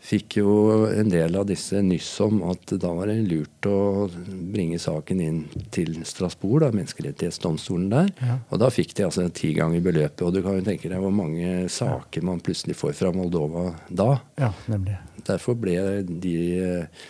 [0.04, 0.52] fikk jo
[0.88, 4.08] en del av disse nyss om at da var det lurt å
[4.54, 5.40] bringe saken inn
[5.74, 8.12] til Strasbourg, da, menneskerettighetsdomstolen der.
[8.22, 8.38] Ja.
[8.54, 10.24] Og da fikk de altså ti ganger beløpet.
[10.24, 14.12] Og du kan jo tenke deg hvor mange saker man plutselig får fra Moldova da.
[14.40, 15.00] Ja, nemlig.
[15.28, 17.08] Derfor ble de eh,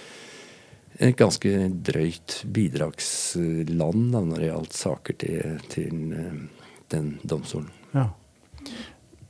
[0.97, 1.51] et ganske
[1.85, 6.45] drøyt bidragsland da, når det gjaldt saker til, til eh,
[6.93, 7.69] den domstolen.
[7.93, 8.09] Ja.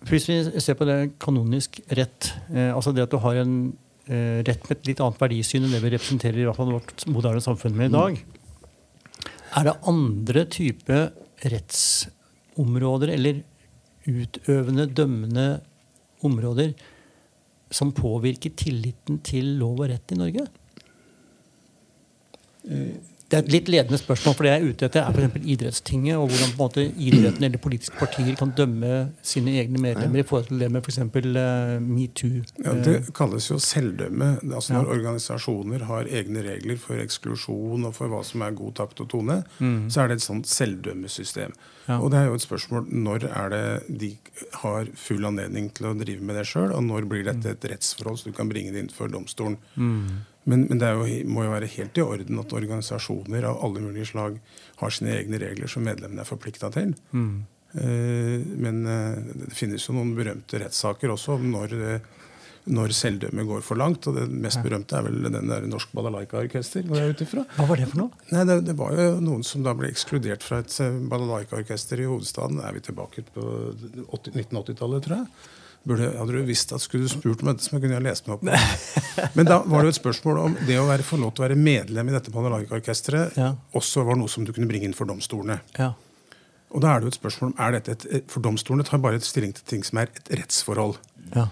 [0.06, 3.56] Hvis vi ser på det kanonisk rett, eh, altså det at du har en
[4.06, 7.06] eh, rett med et litt annet verdisyn enn det vi representerer i hvert fall vårt
[7.10, 8.20] moderne samfunn med i dag,
[9.58, 11.00] er det andre type
[11.48, 13.42] rettsområder eller
[14.08, 15.48] utøvende, dømmende
[16.26, 16.76] områder
[17.74, 20.46] som påvirker tilliten til lov og rett i Norge?
[23.28, 25.48] Det er et litt ledende spørsmål, for det jeg er ute etter, er f.eks.
[25.52, 30.22] idrettstinget, og hvordan på en måte idretten eller politiske partier kan dømme sine egne medlemmer
[30.22, 31.00] i forhold til det med f.eks.
[31.04, 32.44] Uh, metoo.
[32.64, 34.30] Ja, det kalles jo selvdømme.
[34.48, 34.80] Altså Ja.
[34.82, 39.10] Når organisasjoner har egne regler for eksklusjon og for hva som er god takt og
[39.12, 39.90] tone, Mm.
[39.92, 41.52] så er det et sånt selvdømmesystem.
[41.88, 42.00] Ja.
[42.00, 44.10] Og det er jo et spørsmål når er det de
[44.64, 48.18] har full anledning til å drive med det sjøl, og når blir dette et rettsforhold
[48.20, 49.58] så du kan bringe det inn for domstolen.
[50.48, 54.08] Men, men det jo, må jo være helt i orden at organisasjoner av alle mulige
[54.14, 54.40] slag
[54.80, 56.94] har sine egne regler som medlemmene er forplikta til.
[57.76, 62.08] Eh, men eh, det finnes jo noen berømte rettssaker også om når, eh,
[62.72, 64.08] når selvdømmet går for langt.
[64.08, 66.88] Og det mest berømte er vel den der Norsk Balalaika-orkester.
[67.58, 68.26] Hva var det for noe?
[68.32, 72.08] Nei, det, det var jo noen som da ble ekskludert fra et eh, balalaika-orkester i
[72.08, 72.64] hovedstaden.
[72.64, 73.46] Er vi tilbake på
[74.08, 75.32] 1980-tallet, tror jeg.
[75.88, 78.38] Burde, hadde du visst at skulle du spurt om dette, så kunne jeg lest meg
[78.38, 79.28] opp på.
[79.38, 81.48] Men da var det jo et spørsmål om det å være, få lov til å
[81.48, 83.54] være medlem i dette Balalaika-orkesteret Ja.
[83.78, 85.62] også var noe som du kunne bringe inn for domstolene.
[85.80, 85.94] Ja.
[86.76, 89.16] Og da er det jo et spørsmål om er dette et, For domstolene tar bare
[89.22, 90.98] et stilling til ting som er et rettsforhold.
[91.36, 91.48] Ja.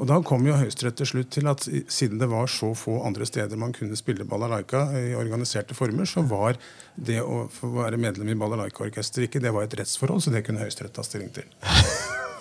[0.00, 3.26] Og da kom jo Høyesterett til slutt til at siden det var så få andre
[3.28, 6.56] steder man kunne spille balalaika i organiserte former, så var
[6.96, 7.42] det å
[7.74, 11.28] være medlem i balalaika-orkester ikke det var et rettsforhold, så det kunne Høyesterett ta stilling
[11.36, 11.44] til.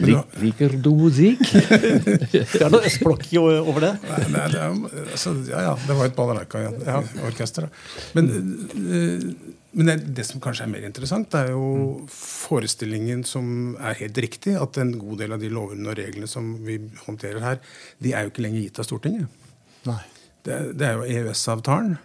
[0.00, 1.42] Liker du musikk?
[2.34, 3.92] Det er noe splokk over det.
[4.08, 7.68] Nei, nei, det, er, altså, ja, ja, det var et balalaika-orkester.
[7.68, 7.84] da.
[8.16, 8.30] Men,
[8.74, 9.26] eh,
[9.74, 14.18] men det, det som kanskje er mer interessant, det er jo forestillingen som er helt
[14.22, 17.62] riktig, at en god del av de lovene og reglene som vi håndterer her,
[18.02, 19.46] de er jo ikke lenger gitt av Stortinget.
[19.86, 20.02] Nei.
[20.44, 21.96] Det, det er jo EØS-avtalen.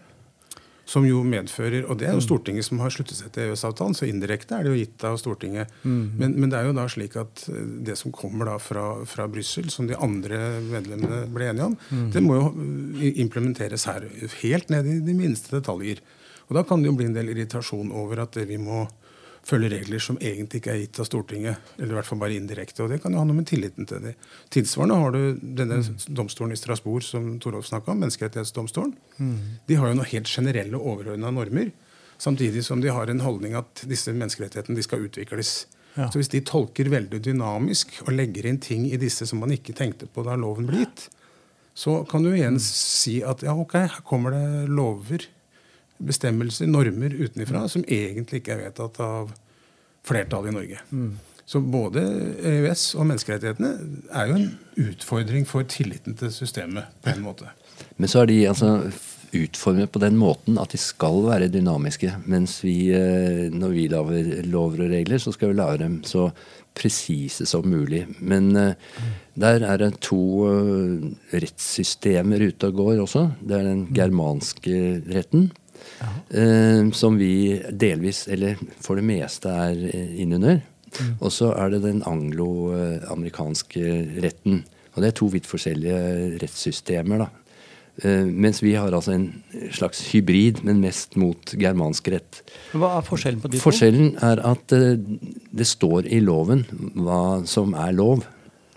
[0.89, 4.07] Som jo medfører, Og det er jo Stortinget som har sluttet seg til EØS-avtalen, så
[4.09, 5.73] indirekte er det jo gitt av Stortinget.
[5.85, 9.27] Men, men det er jo da slik at eh, det som kommer da fra, fra
[9.29, 11.77] Brussel, som de andre medlemmene ble enige om,
[12.13, 12.47] det må jo
[13.03, 14.07] eh, implementeres her.
[14.41, 16.01] Helt ned i de minste detaljer.
[16.49, 18.87] Og da kan det jo bli en del irritasjon over at vi må
[19.49, 21.71] følge regler som egentlig ikke er gitt av Stortinget.
[21.77, 22.83] Eller i hvert fall bare indirekte.
[22.85, 24.13] Og det kan jo ha noe med tilliten til det.
[24.53, 28.95] Tilsvarende har du denne domstolen i Strasbourg som Torolf snakka om, menneskerettighetsdomstolen.
[29.67, 31.73] De har jo noen helt generelle overordna normer.
[32.19, 35.53] Samtidig som de har en holdning at disse menneskerettighetene de skal utvikles.
[35.95, 36.09] Ja.
[36.11, 39.75] Så hvis de tolker veldig dynamisk og legger inn ting i disse som man ikke
[39.75, 41.07] tenkte på da loven ble gitt,
[41.79, 45.25] så kan du igjen si at ja, ok, her kommer det lover,
[45.99, 49.33] bestemmelser, normer utenifra som egentlig ikke er vedtatt av
[50.07, 50.83] flertallet i Norge.
[51.49, 52.03] Så både
[52.45, 53.71] EØS og menneskerettighetene
[54.13, 54.49] er jo en
[54.89, 57.49] utfordring for tilliten til systemet på en måte.
[57.97, 58.73] Men så er de altså
[59.35, 62.11] utformet på den måten at de skal være dynamiske.
[62.29, 66.29] Mens vi, eh, når vi lager lover og regler, så skal vi lage dem så
[66.77, 68.05] presise som mulig.
[68.19, 68.73] Men eh,
[69.39, 73.25] der er det to eh, rettssystemer ute og går også.
[73.41, 75.49] Det er den germanske retten.
[76.29, 79.75] Eh, som vi delvis, eller for det meste, er
[80.19, 80.61] innunder.
[80.89, 81.15] Mm.
[81.19, 83.83] Og så er det den anglo-amerikanske
[84.23, 84.63] retten.
[84.95, 87.25] Og det er to vidt forskjellige rettssystemer.
[87.25, 87.29] da.
[87.99, 89.27] Uh, mens vi har altså en
[89.75, 92.41] slags hybrid, men mest mot germansk rett.
[92.71, 93.63] Hva er forskjellen på de to?
[93.65, 94.95] Forskjellen er at uh,
[95.51, 96.63] det står i loven
[96.95, 98.23] hva som er lov,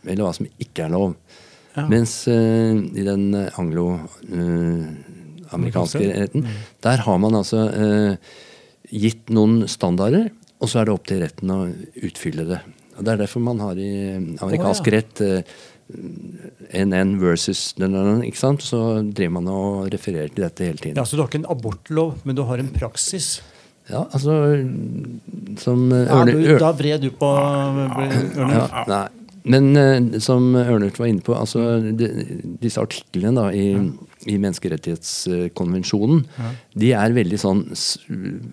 [0.02, 1.14] eller hva som ikke er lov.
[1.76, 1.86] Ja.
[1.92, 3.30] Mens uh, i den
[5.52, 6.46] anglo-amerikanske retten,
[6.84, 8.32] der har man altså eh,
[8.92, 10.30] gitt noen standarder,
[10.62, 11.60] og så er det opp til retten å
[12.06, 12.62] utfylle det.
[12.98, 14.98] Og Det er derfor man har i amerikansk oh, ja.
[15.00, 15.54] rett eh,
[16.84, 18.62] NN versus ikke sant?
[18.64, 21.00] Så driver man og refererer til dette hele tiden.
[21.00, 23.40] Ja, Så du har ikke en abortlov, men du har en praksis?
[23.90, 24.36] Ja, altså
[25.58, 28.70] Som eh, Ja, du, da vred du på Ørnulf.
[28.70, 29.08] ja, nei.
[29.42, 32.08] Men eh, som Ørnert var inne på, altså de,
[32.62, 33.74] disse artiklene da, i,
[34.28, 36.22] i menneskerettighetskonvensjonen,
[36.78, 37.64] de er veldig sånn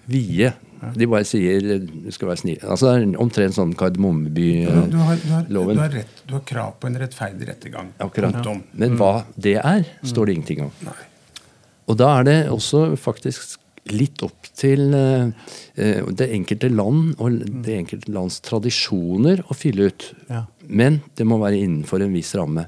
[0.10, 0.54] vide.
[0.96, 2.60] De bare sier du skal være snill.
[2.64, 4.90] Altså det er omtrent sånn Du, du, du, Kardemommeby-loven.
[4.90, 7.92] Du, du, har rett, du har krav på en rettferdig rettergang.
[8.00, 8.40] Akkurat.
[8.46, 8.56] Ja.
[8.80, 10.76] Men hva det er, står det ingenting om.
[10.88, 11.00] Nei.
[11.90, 13.58] Og da er det også faktisk
[13.90, 15.32] litt opp til eh,
[16.14, 20.10] det enkelte land og det enkelte lands tradisjoner å fylle ut.
[20.30, 20.44] Ja.
[20.70, 22.68] Men det må være innenfor en viss ramme.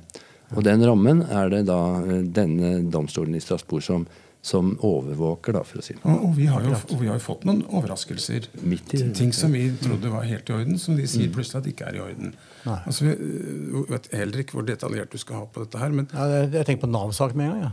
[0.56, 4.06] Og den rammen er det da eh, denne domstolen i Strasbourg som,
[4.42, 6.02] som overvåker, da, for å si det.
[6.04, 8.48] Og, og, vi har jo, og vi har jo fått noen overraskelser.
[8.64, 11.68] Midt i- Ting som vi trodde var helt i orden, som de sier plutselig at
[11.72, 12.34] ikke er i orden.
[12.66, 12.80] Nei.
[12.86, 16.10] Altså, vi øh, vet heller ikke hvor detaljert du skal ha på dette her, men
[16.14, 17.62] Ja, jeg jeg tenker på Nav-sak med en gang.
[17.64, 17.72] Ja.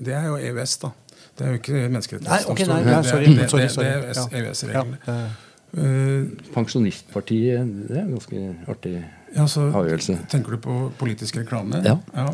[0.00, 0.90] det er jo EØS, da.
[1.36, 2.72] Det er jo ikke menneskerettighetsdomstolen.
[2.72, 4.24] Okay, Det- det- det- er Ja.
[4.32, 4.98] EØS-reglene.
[5.06, 5.30] Ja, det-
[5.76, 6.24] Uh,
[6.54, 10.18] Pensjonistpartiet, det er ganske artig ja, så, avgjørelse.
[10.30, 11.82] tenker du på politisk reklame?
[11.84, 12.30] Ja.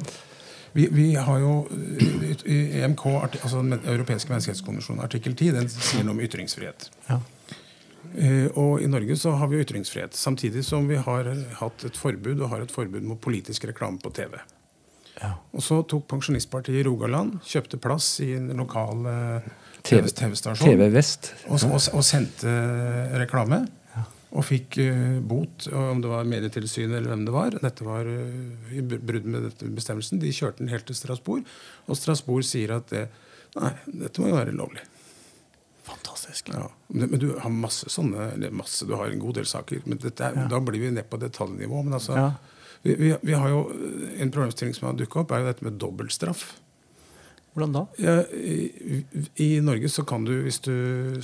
[0.72, 1.66] Vi, vi har jo
[2.48, 6.90] i EMK, altså den europeiske menneskerettskonvensjonen, artikkel 10, den sier noe om ytringsfrihet.
[7.10, 7.20] ja.
[8.12, 10.16] Uh, Og i Norge så har vi ytringsfrihet.
[10.18, 11.28] Samtidig som vi har
[11.60, 14.36] hatt et forbud og har et forbud mot politisk reklame på TV.
[15.20, 15.36] Ja.
[15.54, 19.48] Og så tok Pensjonistpartiet i Rogaland, kjøpte plass i en lokal eh,
[19.86, 21.32] TV TV-stasjon TV Vest.
[21.46, 22.52] og, og, og sendte
[23.22, 23.62] reklame.
[24.32, 27.50] Og fikk uh, bot, om det var Medietilsynet eller hvem det var.
[27.60, 30.20] Dette var uh, i br- brudd med dette bestemmelsen.
[30.22, 31.44] De kjørte den helt til Strasbourg,
[31.86, 33.02] og Strasbourg sier at det,
[33.58, 34.86] nei, dette må jo være lovlig.
[35.84, 36.48] Fantastisk.
[36.54, 39.82] Ja, men du har masse sånne eller masse, Du har en god del saker.
[39.84, 41.82] men dette er, Da blir vi ned på detaljnivå.
[41.84, 42.32] Men altså, Ja.
[42.82, 43.64] vi, vi, vi har jo
[44.20, 46.60] En problemstilling som har dukka opp, er jo dette med dobbeltstraff.
[47.52, 47.84] Hvordan da?
[48.00, 49.02] Ja, i,
[49.44, 50.72] I Norge så kan du, hvis du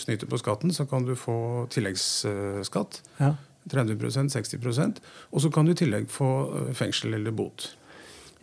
[0.00, 3.02] snyter på skatten, så kan du få tilleggsskatt.
[3.20, 3.34] Ja.
[3.68, 7.70] 30% 60% Og så kan du i tillegg få eh, fengsel eller bot.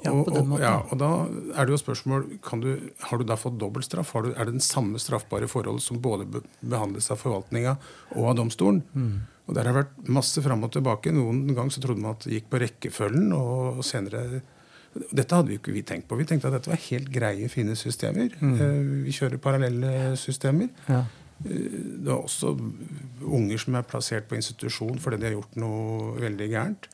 [0.03, 0.65] Ja, og, på den og, måten.
[0.65, 1.09] ja, og da
[1.55, 2.73] er det jo spørsmål kan du,
[3.07, 4.11] Har du da fått dobbeltstraff?
[4.13, 6.27] Har du, er det den samme straffbare forhold som både
[6.59, 7.77] behandles av forvaltninga
[8.13, 8.83] og av domstolen?
[8.93, 9.23] Mm.
[9.45, 11.13] Og Der har det vært masse fram og tilbake.
[11.15, 13.31] Noen gang så trodde man at det gikk på rekkefølgen.
[13.37, 14.43] og senere...
[14.95, 16.17] Dette hadde vi ikke vi tenkt på.
[16.19, 18.31] Vi tenkte at dette var helt greie, fine systemer.
[18.39, 19.03] Mm.
[19.03, 20.69] Vi kjører parallelle systemer.
[20.87, 21.03] Ja.
[21.43, 26.47] Det er også unger som er plassert på institusjon fordi de har gjort noe veldig
[26.53, 26.87] gærent.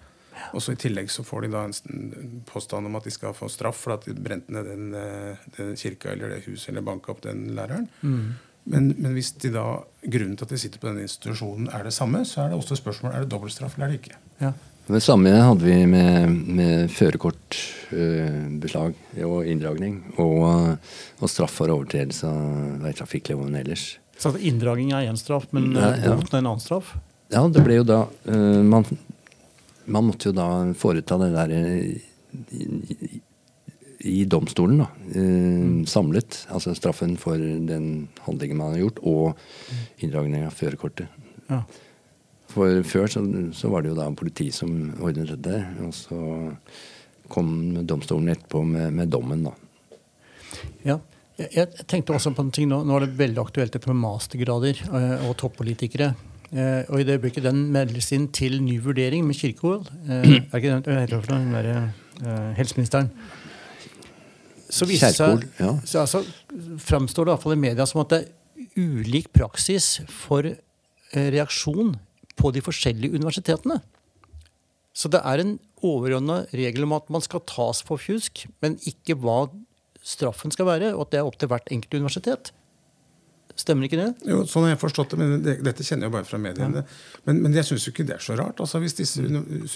[0.56, 3.50] Og så I tillegg så får de da en påstand om at de skal få
[3.52, 7.14] straff for at de brente ned den, eh, den kirka eller det huset eller banka
[7.14, 7.88] opp den læreren.
[8.64, 9.66] Men, men hvis de da,
[10.02, 12.78] grunnen til at de sitter på den institusjonen er det samme, så er det også
[12.78, 14.20] spørsmål er det dobbeltstraff eller er det ikke.
[14.42, 14.52] Ja.
[14.92, 18.94] Det samme hadde vi med, med førerkortbeslag
[19.26, 20.02] og inndragning.
[20.20, 20.78] Og,
[21.22, 23.86] og straff for overtredelse av veitrafikkloven ellers.
[24.22, 26.16] Så inndragning er én straff, men Ja, eh, ja.
[26.18, 26.88] boten er en annen straff?
[27.32, 28.84] Ja, det ble jo da eh, man,
[29.88, 31.82] man måtte jo da foreta det der eh,
[32.52, 32.54] i,
[32.92, 32.94] i,
[34.12, 34.88] i domstolen, da.
[35.16, 36.32] eh, Samlet.
[36.54, 37.86] Altså straffen for den
[38.28, 39.26] handlingen man har gjort, og
[40.04, 41.08] inndragning av førerkortet.
[41.50, 41.60] Ja.
[42.52, 43.22] For før så,
[43.56, 46.22] så var det jo da politi som ordnet dette, og så
[47.32, 47.52] kom
[47.88, 49.56] domstolen etterpå med, med dommen, da.
[50.86, 50.98] Ja.
[51.40, 52.82] Jeg, jeg tenkte også på en ting nå.
[52.86, 56.12] Nå er det veldig aktuelt med mastergrader eh, og toppolitikere.
[56.52, 60.60] Eh, og i det øyeblikket den meldes inn til ny vurdering med Kirkevold eh, Er
[60.60, 61.30] ikke den heter det?
[61.30, 61.78] Den derre
[62.20, 63.08] eh, helseministeren.
[64.72, 65.72] Så viser seg ja.
[65.88, 66.22] så altså,
[66.80, 71.28] framstår det i hvert fall i media som at det er ulik praksis for eh,
[71.34, 71.96] reaksjon
[72.42, 73.80] på de forskjellige universitetene.
[74.92, 79.16] Så det er en overordna regel om at man skal tas for fjusk, men ikke
[79.22, 79.46] hva
[80.04, 82.52] straffen skal være, og at det er opp til hvert enkelt universitet.
[83.62, 84.10] Stemmer ikke det?
[84.26, 86.82] Jo, sånn har jeg forstått det, men det, Dette kjenner jeg bare fra mediene.
[87.28, 88.62] Men, men jeg syns ikke det er så rart.
[88.64, 89.22] Altså, hvis disse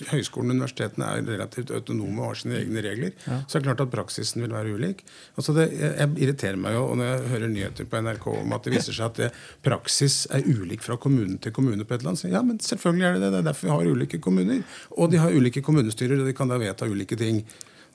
[0.09, 3.83] høyskolene og universitetene er relativt autonome og har sine egne regler, så er det klart
[3.85, 5.03] at praksisen vil være ulik.
[5.35, 8.65] Altså, det, jeg, jeg irriterer meg jo når jeg hører nyheter på NRK om at
[8.65, 9.29] det viser seg at det,
[9.65, 11.85] praksis er ulik fra kommune til kommune.
[11.85, 12.23] på et eller annet.
[12.23, 13.31] Så, ja, men selvfølgelig er det det.
[13.35, 14.65] Det er derfor vi har ulike kommuner.
[14.97, 17.43] Og de har ulike kommunestyrer, og de kan da vedta ulike ting.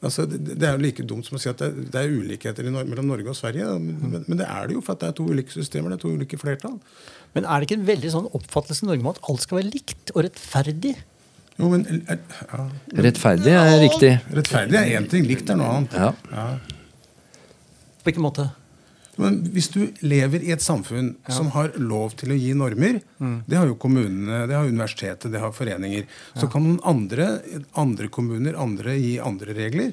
[0.01, 2.65] Altså, det, det er jo like dumt som å si at det, det er ulikheter
[2.65, 3.67] i mellom Norge og Sverige.
[3.77, 5.93] Men, men, men det er det jo, for at det er to ulike systemer.
[5.93, 6.79] Det er to ulike flertall.
[7.37, 9.73] Men er det ikke en veldig sånn oppfattelse i Norge om at alt skal være
[9.75, 10.95] likt og rettferdig?
[11.61, 12.63] Jo, men er, ja.
[13.05, 14.15] Rettferdig er riktig.
[14.39, 15.99] Rettferdig er én ting, likt er noe annet.
[16.33, 16.47] Ja.
[18.01, 18.49] På hvilken måte?
[19.21, 23.01] Men hvis du lever i et samfunn som har lov til å gi normer,
[23.47, 26.07] det har jo kommunene, det har universitetet, det har foreninger,
[26.41, 27.27] så kan noen andre,
[27.79, 29.93] andre kommuner andre gi andre regler.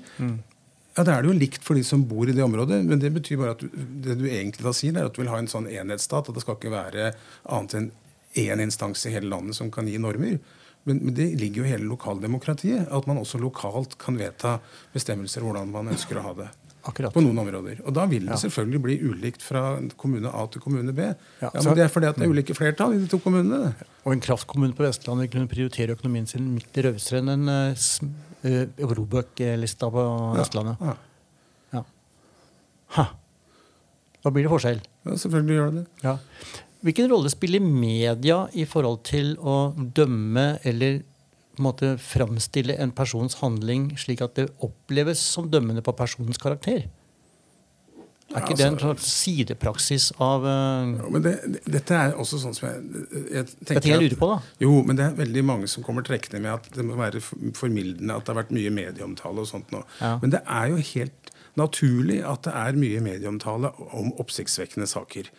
[0.97, 3.11] Ja, Da er det jo likt for de som bor i det området, men det
[3.13, 3.67] betyr bare at du,
[4.01, 6.41] det du egentlig da sier, er at du vil ha en sånn enhetsstat, at det
[6.41, 7.11] skal ikke være
[7.53, 7.91] annet enn
[8.37, 10.39] én instans i hele landet som kan gi normer.
[10.87, 14.57] Men, men det ligger jo i hele lokaldemokratiet, at man også lokalt kan vedta
[14.93, 16.47] bestemmelser hvordan man ønsker å ha det
[16.87, 17.13] Akkurat.
[17.13, 17.81] på noen områder.
[17.85, 20.99] Og da vil det selvfølgelig bli ulikt fra kommune A til kommune B.
[21.41, 23.73] Ja, Ja, så- Det er fordi at det er ulike flertall i de to kommunene.
[24.05, 29.89] Og en kraftkommune på Vestlandet kunne prioritere økonomien sin mye rausere enn en uh, Robøk-lista
[29.91, 30.03] på
[30.39, 30.77] Østlandet.
[30.81, 30.95] Ja,
[31.73, 31.83] Ja.
[32.95, 33.07] Ha.
[34.23, 34.81] Da blir det forskjell.
[35.05, 35.87] ja, selvfølgelig gjør det det.
[36.03, 36.17] Ja.
[36.83, 41.01] Hvilken rolle spiller media i forhold til å dømme eller
[41.57, 46.39] på en måte framstille en persons handling slik at det oppleves som dømmende på personens
[46.41, 46.87] karakter?
[48.27, 52.41] Er ikke det en altså- slags sidepraksis av eh, men det, det, dette er også
[52.41, 52.81] sånn som jeg,
[53.31, 54.39] jeg tenker Det ting jeg lurer på, da.
[54.59, 58.17] Jo, men det er veldig mange som kommer trekkende med at det må være formildende
[58.17, 59.85] at det har vært mye medieomtale og sånt nå.
[60.01, 60.17] Ja.
[60.19, 65.31] Men det er jo helt naturlig at det er mye medieomtale om oppsiktsvekkende saker.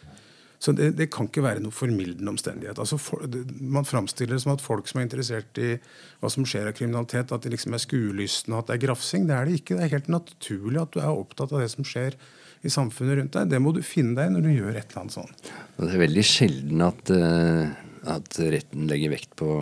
[0.59, 2.81] Så det, det kan ikke være noe formildende omstendighet.
[2.83, 5.77] Altså for, det, man framstiller det som at folk som er interessert i
[6.19, 9.29] hva som skjer av kriminalitet, at de liksom er skuelystne at det er grafsing.
[9.29, 9.79] Det er det ikke.
[9.79, 12.19] Det er helt naturlig at du er opptatt av det som skjer
[12.67, 13.53] i samfunnet rundt deg.
[13.53, 15.53] Det må du finne deg i når du gjør et eller annet sånt.
[15.77, 17.77] Og det er veldig sjelden at, eh,
[18.17, 19.53] at retten legger vekt på,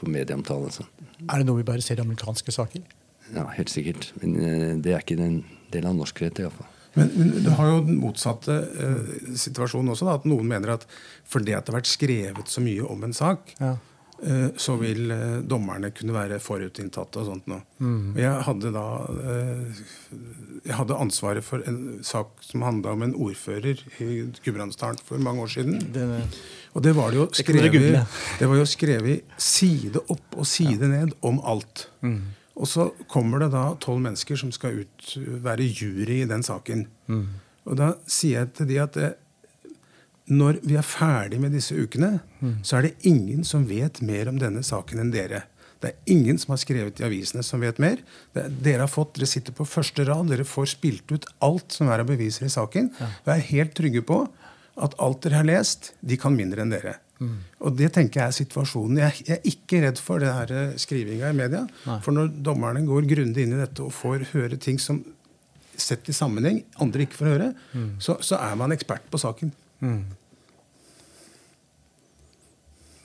[0.00, 0.66] på medieomtale.
[0.66, 0.90] og sånn.
[1.28, 2.82] Er det noe vi bare ser i amerikanske saker?
[3.36, 4.10] Ja, helt sikkert.
[4.18, 6.66] Men eh, det er ikke en del av norsk rett, iallfall.
[6.96, 10.08] Men, men du har jo den motsatte eh, situasjonen også.
[10.08, 10.86] Da, at Noen mener at
[11.30, 13.76] fordi at det har vært skrevet så mye om en sak, Ja.
[14.24, 17.62] eh, så vil eh, dommerne kunne være forutinntatte og sånt noe.
[17.78, 18.16] Mm.
[18.18, 18.86] Jeg hadde da
[19.22, 19.84] eh,
[20.66, 24.10] jeg hadde ansvaret for en sak som handla om en ordfører i
[24.44, 25.78] Gudbrandsdalen for mange år siden.
[25.94, 26.04] Det,
[26.74, 31.14] Og det var det jo skrevet, det var jo skrevet side opp og side ned
[31.26, 31.86] om alt.
[32.60, 36.86] Og så kommer det da tolv mennesker som skal ut, være jury i den saken.
[37.64, 39.10] Og da sier jeg til de at det,
[40.30, 42.20] når vi er ferdig med disse ukene,
[42.62, 45.44] så er det ingen som vet mer om denne saken enn dere.
[45.80, 48.02] Det er ingen som har skrevet i avisene som vet mer.
[48.36, 51.88] Det, dere har fått, dere sitter på første rad, dere får spilt ut alt som
[51.88, 52.90] er av beviser i saken.
[53.00, 54.26] Og er helt trygge på
[54.80, 56.98] at alt dere har lest, de kan mindre enn dere.
[57.60, 58.96] Og det tenker jeg er situasjonen.
[59.02, 61.66] Jeg, jeg er ikke redd for det her eh, skrivinga i media.
[62.04, 65.02] For når dommerne går grundig inn i dette og får høre ting som
[65.80, 67.50] sett i sammenheng, andre ikke får høre,
[68.00, 69.52] så, så er man ekspert på saken.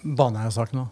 [0.03, 0.87] Baneheia-saken da?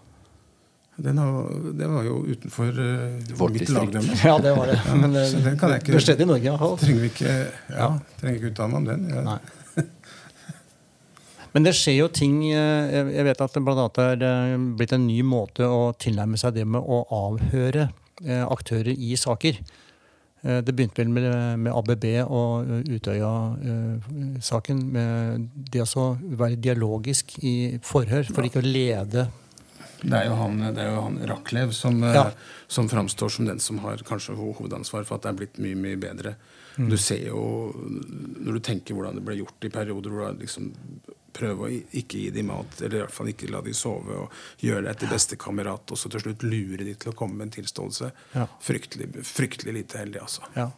[1.04, 4.14] Den har, det var jo utenfor uh, Vårt mitt lagdømme.
[4.24, 4.78] Ja, det var det.
[4.94, 5.16] Men
[5.58, 6.76] kan jeg ikke- det skjedde i Norge, iallfall.
[6.84, 7.34] Trenger vi ikke,
[7.74, 7.88] ja,
[8.20, 9.08] trenger ikke uttale meg om den.
[9.10, 9.24] Ja.
[9.26, 9.40] Nei.
[11.54, 15.06] Men det skjer jo ting eh, Jeg vet at det annet er eh, blitt en
[15.06, 17.88] ny måte å tilnærme seg det med å avhøre
[18.26, 19.62] eh, aktører i saker.
[20.44, 21.24] Det begynte vel med,
[21.64, 24.82] med ABB og Utøya-saken.
[24.92, 29.24] Med det å være dialogisk i forhør for ikke å lede
[30.02, 32.26] Det er jo han, det er jo han Rachlev som, Ja.
[32.68, 36.02] som framstår som den som har kanskje hovedansvar for at det er blitt mye mye
[36.02, 36.36] bedre.
[36.76, 36.90] Mm.
[36.92, 37.72] Du ser jo,
[38.44, 40.74] Når du tenker hvordan det ble gjort i perioder hvor du liksom
[41.34, 44.64] prøver å ikke gi dem mat, eller i hvert fall ikke la dem sove, og
[44.64, 47.50] gjøre deg til beste kamerat, og så til slutt lure dem til å komme med
[47.50, 48.12] en tilståelse.
[48.36, 48.48] Ja.
[48.64, 50.46] Fryktelig, fryktelig lite heldig, altså.
[50.58, 50.70] Ja.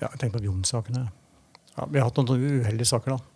[0.00, 1.06] Ja, jeg tenker på Jon-sakene.
[1.74, 3.33] Ja, vi har hatt noen uheldige saker, da.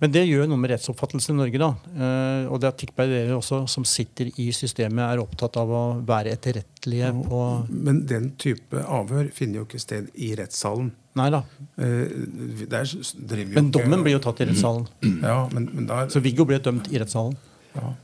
[0.00, 1.58] Men det gjør noe med rettsoppfattelsen i Norge.
[1.58, 1.68] da.
[1.98, 5.80] Eh, og det er tippet dere også som sitter i systemet, er opptatt av å
[6.06, 10.92] være etterrettelige på Men den type avhør finner jo ikke sted i rettssalen.
[11.18, 11.40] Nei da.
[11.82, 12.06] Eh,
[12.70, 14.86] der driver jo Men ikke- dommen blir jo tatt i rettssalen.
[15.28, 16.06] Ja, men, men der...
[16.14, 17.36] Så Viggo ble dømt i rettssalen.
[17.74, 17.94] ja.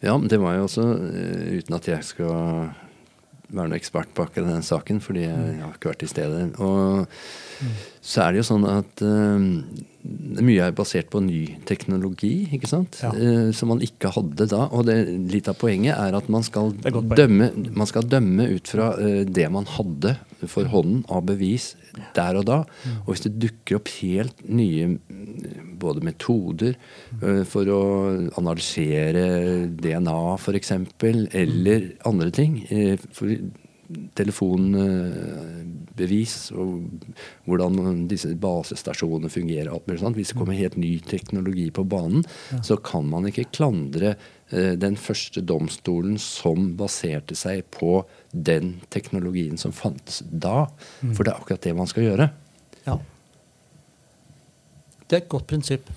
[0.00, 2.68] Ja, men det var jo også, eh, uten at jeg skal
[3.48, 6.42] være noen ekspert på akkurat den saken, fordi jeg har ikke vært til stede.
[6.60, 7.06] Og
[8.04, 9.46] så er det jo sånn at eh,
[10.08, 13.00] mye er basert på ny teknologi, ikke sant?
[13.04, 13.10] Ja.
[13.12, 14.64] Eh, som man ikke hadde da.
[14.72, 14.96] Og det,
[15.32, 19.48] litt av poenget er at man skal, dømme, man skal dømme ut fra eh, det
[19.52, 21.72] man hadde for hånden av bevis
[22.16, 22.58] der og da.
[23.04, 24.96] Og hvis det dukker opp helt nye
[25.78, 26.76] både metoder
[27.20, 27.82] eh, for å
[28.38, 29.24] analysere
[29.78, 30.74] DNA f.eks.,
[31.38, 33.34] eller andre ting eh, for
[34.18, 36.68] telefonbevis og
[37.48, 39.70] hvordan disse basestasjonene fungerer.
[39.72, 40.16] Alt mulig sånt.
[40.18, 42.22] Hvis det kommer helt ny teknologi på banen,
[42.64, 44.08] så kan man ikke klandre
[44.50, 50.66] eh, den første domstolen som baserte seg på den teknologien som fantes da.
[51.14, 52.26] For det er akkurat det man skal gjøre.
[52.84, 52.96] Ja.
[55.08, 55.88] Det er et godt prinsipp.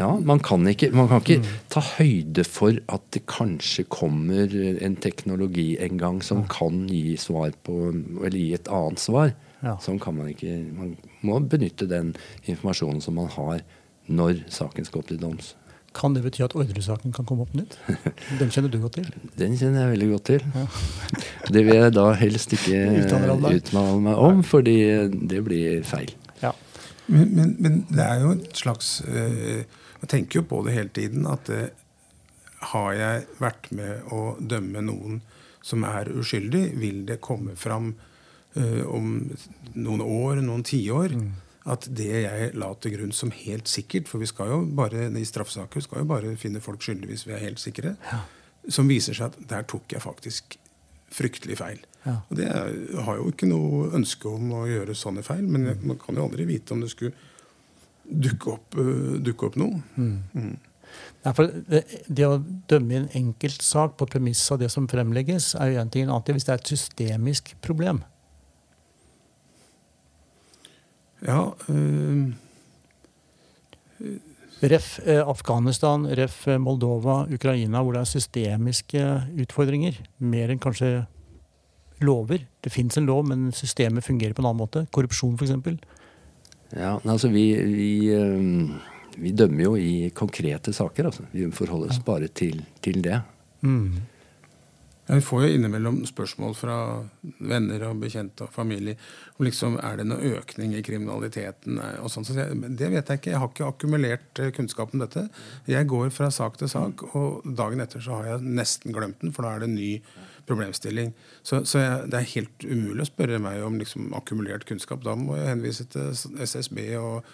[0.00, 4.48] Ja, Man kan ikke, man kan ikke ta høyde for at det kanskje kommer
[4.80, 7.76] en teknologi en gang som kan gi svar på
[8.24, 9.34] Eller gi et annet svar.
[9.60, 9.76] Ja.
[9.84, 12.14] Sånn kan man ikke Man må benytte den
[12.48, 13.60] informasjonen som man har
[14.10, 15.54] når saken skal opp til doms.
[15.94, 17.76] Kan det bety at ordresaken kan komme opp nytt?
[18.38, 19.08] Den kjenner du godt til.
[19.40, 20.44] Den kjenner jeg veldig godt til.
[21.50, 23.36] Det vil jeg da helst ikke uttale
[24.06, 24.76] meg om, fordi
[25.30, 26.14] det blir feil.
[26.42, 26.52] Ja.
[27.10, 29.64] Men, men, men det er jo et slags øh,
[30.00, 31.26] Jeg tenker jo på det hele tiden.
[31.26, 31.68] At øh,
[32.72, 35.20] har jeg vært med å dømme noen
[35.64, 37.92] som er uskyldig, vil det komme fram
[38.56, 39.12] øh, om
[39.74, 41.16] noen år, noen tiår,
[41.70, 45.26] at det jeg la til grunn som helt sikkert For vi skal jo bare i
[45.28, 47.94] straffesaker skal jo bare finne folk skyldige hvis vi er helt sikre.
[48.68, 50.56] Som viser seg at der tok jeg faktisk
[51.12, 51.84] fryktelig feil.
[52.06, 52.14] Ja.
[52.30, 55.66] Og det er, jeg har jo ikke noe ønske om å gjøre sånne feil, men
[55.66, 57.12] jeg- man kan jo aldri vite om det skulle
[58.10, 59.82] dukke opp, uh, dukke opp noe.
[59.96, 60.56] Mm.
[61.36, 65.80] for det, det å dømme en enkeltsak på premiss av det som fremlegges, er jo
[65.80, 66.08] en ting.
[66.24, 68.02] Ting hvis det er et systemisk problem.
[71.22, 72.32] Ja, øh,
[74.62, 79.04] Ref eh, Afghanistan, ref Moldova, Ukraina, hvor det er systemiske
[79.40, 79.96] utfordringer.
[80.18, 81.06] Mer enn kanskje
[82.04, 82.46] lover.
[82.60, 84.84] Det fins en lov, men systemet fungerer på en annen måte.
[84.94, 85.80] Korrupsjon, f.eks.
[86.76, 91.10] Ja, altså vi, vi, eh, vi dømmer jo i konkrete saker.
[91.10, 91.26] Altså.
[91.32, 93.20] Vi forholder oss bare til, til det.
[93.66, 94.00] Mm.
[95.10, 96.76] Ja, Vi får jo innimellom spørsmål fra
[97.42, 98.94] venner og bekjente og familie
[99.40, 101.80] om liksom, er det noe økning i kriminaliteten.
[101.82, 102.28] eh, og sånn.
[102.28, 103.32] Så jeg, det vet jeg ikke.
[103.34, 105.26] Jeg har ikke akkumulert eh, kunnskap om dette.
[105.66, 109.34] Jeg går fra sak til sak, og dagen etter så har jeg nesten glemt den,
[109.34, 109.92] for da er det ny
[110.50, 111.12] problemstilling.
[111.46, 115.04] Så, så jeg, det er helt umulig å spørre meg om liksom, akkumulert kunnskap.
[115.06, 116.10] Da må jeg henvise til
[116.44, 117.30] SSB og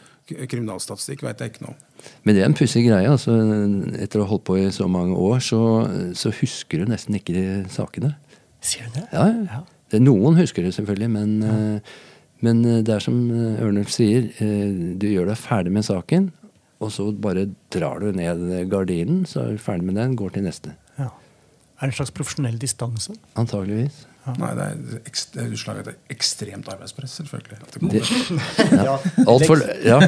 [0.51, 1.25] kriminalstatistikk.
[1.27, 1.85] vet jeg ikke noe om.
[2.27, 3.11] Men det er en pussig greie.
[3.11, 3.37] altså
[3.97, 5.63] Etter å ha holdt på i så mange år, så,
[6.19, 8.15] så husker du nesten ikke de sakene.
[8.65, 9.09] Sier du det?
[9.15, 9.65] Ja, ja.
[9.91, 11.57] Det, noen husker det selvfølgelig, men ja.
[12.45, 16.31] Men eh, det er som eh, Ørnulf sier, eh, du gjør deg ferdig med saken,
[16.85, 20.45] og så bare drar du ned gardinen, så er du ferdig med den, går til
[20.45, 20.75] neste.
[21.77, 23.13] Er det en slags profesjonell distanse?
[23.37, 24.07] Antageligvis.
[24.41, 27.59] Nei, det er, ekst, det er utslag av et ekstremt arbeidspress, selvfølgelig.
[27.93, 28.01] det
[28.89, 28.95] ja.
[29.23, 29.99] Alt for, ja.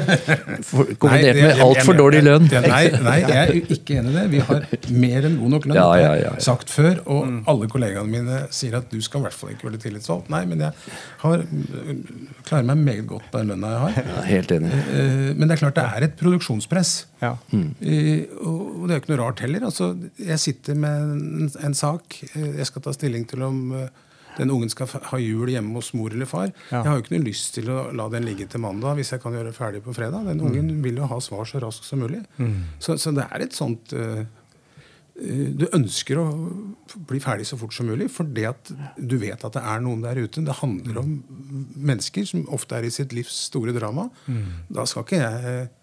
[0.66, 2.48] For, kombinert Nei, det- med altfor dårlig lønn.
[2.50, 4.24] Nei, nei, jeg er ikke enig i det.
[4.32, 4.66] Vi har
[5.04, 5.78] mer enn god nok lønn.
[5.78, 9.52] Ja, ja, sagt før, og alle kollegaene mine sier at du skal i hvert fall
[9.54, 10.32] ikke være tillitsvalgt.
[10.34, 10.72] Nei, men jeg
[11.22, 11.44] har,
[12.48, 14.10] klarer meg meget godt på den lønna jeg har.
[14.16, 14.72] Ja, helt enig.
[14.72, 16.92] Eh, Men det er klart det er et produksjonspress.
[17.22, 17.36] Ja.
[17.54, 19.64] Eh, Og det er jo ikke noe rart heller.
[19.70, 22.18] Altså, jeg sitter med en, en sak.
[22.34, 23.88] eh, Jeg skal ta stilling til om eh,
[24.39, 26.49] den ungen skal ha jul hjemme hos mor eller far.
[26.70, 26.82] Ja.
[26.82, 29.22] Jeg har jo ikke noe lyst til å la den ligge til mandag hvis jeg
[29.22, 30.28] kan gjøre det ferdig på fredag.
[30.28, 32.22] Den ungen vil jo ha svar så raskt som mulig.
[32.82, 34.20] Så, så det er et sånt eh,
[35.18, 36.26] eh, Du ønsker å
[37.09, 40.20] bli ferdig så fort som mulig fordi at du vet at det er noen der
[40.22, 40.45] ute.
[40.47, 41.16] Det handler om
[41.74, 44.09] mennesker som ofte er i sitt livs store drama.
[44.70, 45.74] Da skal ikke jeg eh,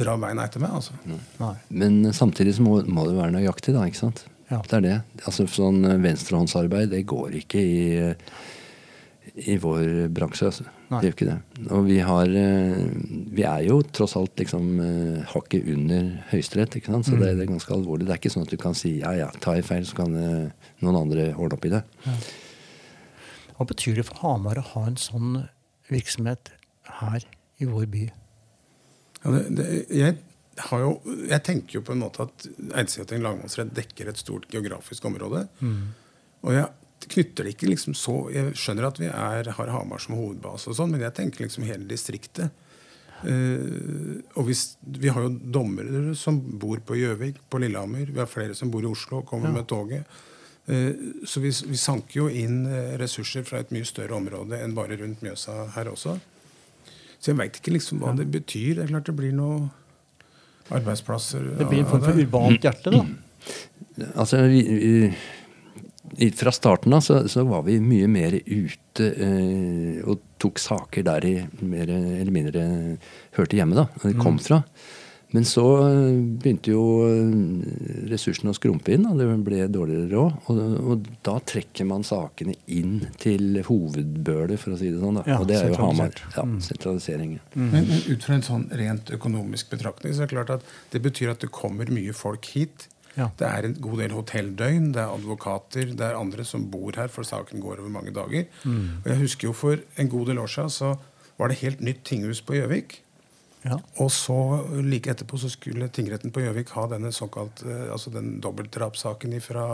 [0.00, 0.76] dra beina etter meg.
[0.80, 0.96] altså.
[1.40, 1.54] Nei.
[1.68, 3.86] Men samtidig så må, må det være nøyaktig, da.
[3.88, 4.24] ikke sant?
[4.50, 4.58] Ja.
[4.66, 4.96] Det er det.
[5.24, 8.14] Altså Sånn eh, venstrehåndsarbeid, det går ikke i,
[9.46, 10.48] i vår bransje.
[10.50, 10.64] altså.
[10.90, 11.36] Det gjør ikke det.
[11.70, 12.80] Og vi har eh,
[13.36, 17.06] Vi er jo tross alt liksom eh, hakket under Høyesterett, ikke sant?
[17.06, 17.20] så Mm.
[17.22, 18.06] det, det er ganske alvorlig.
[18.08, 20.14] Det er ikke sånn at du kan si ja ja, ta i feil, så kan
[20.82, 21.84] noen andre ordne opp i det.
[23.56, 25.44] Hva betyr det for Hamar å ha en sånn
[25.92, 26.50] virksomhet
[27.00, 27.22] her
[27.60, 28.06] i vår by?
[29.20, 30.16] Ja, det, det, jeg,
[30.82, 30.92] jo,
[31.30, 32.46] jeg tenker jo på en måte at
[32.80, 35.46] Eidsivating lagmannsrett dekker et stort geografisk område.
[36.40, 36.68] Og jeg
[37.10, 40.76] knytter det ikke liksom så Jeg skjønner at vi er, har Hamar som hovedbase, og
[40.78, 42.50] sånn, men jeg tenker liksom hele distriktet.
[43.20, 48.08] Uh, og hvis, vi har jo dommere som bor på Gjøvik, på Lillehammer.
[48.08, 50.08] Vi har flere som bor i Oslo og kommer med toget.
[50.68, 54.76] Uh, så vi, vi sanker jo inn eh, ressurser fra et mye større område enn
[54.76, 56.16] bare rundt Mjøsa her også.
[57.20, 58.78] Så jeg veit ikke liksom hva det betyr.
[58.78, 59.68] Det er klart det blir noe
[60.76, 63.04] arbeidsplasser Det blir en form for urbant hjerte, da.
[64.14, 64.60] Altså, vi,
[66.16, 71.04] vi, fra starten av så, så var vi mye mer ute eh, og tok saker
[71.04, 71.34] der de
[71.68, 72.62] mer eller mindre
[73.36, 73.88] hørte hjemme, da.
[74.06, 74.62] De kom fra.
[75.30, 80.38] Men så eh, begynte jo eh, ressursene å skrumpe inn, og det ble dårligere råd.
[80.50, 85.20] Og, og da trekker man sakene inn til hovedbølet, for å si det sånn.
[85.20, 85.26] Da.
[85.30, 86.16] Ja, og det er jo Hamar.
[86.34, 87.36] Ja, sentralisering.
[87.54, 87.68] Mm.
[87.68, 91.02] Men, men ut fra en sånn rent økonomisk betraktning så er det klart at det
[91.04, 92.88] betyr at det kommer mye folk hit.
[93.16, 93.28] Ja.
[93.38, 97.10] Det er en god del hotelldøgn, det er advokater, det er andre som bor her,
[97.10, 98.46] for saken går over mange dager.
[98.64, 100.92] Og jeg husker jo For en god del år siden så
[101.40, 103.00] var det helt nytt tinghus på Gjøvik.
[103.62, 103.76] Ja.
[104.00, 104.36] Og så
[104.84, 109.66] like etterpå så skulle tingretten på Gjøvik ha denne såkalt, eh, altså den dobbeltdrapssaken fra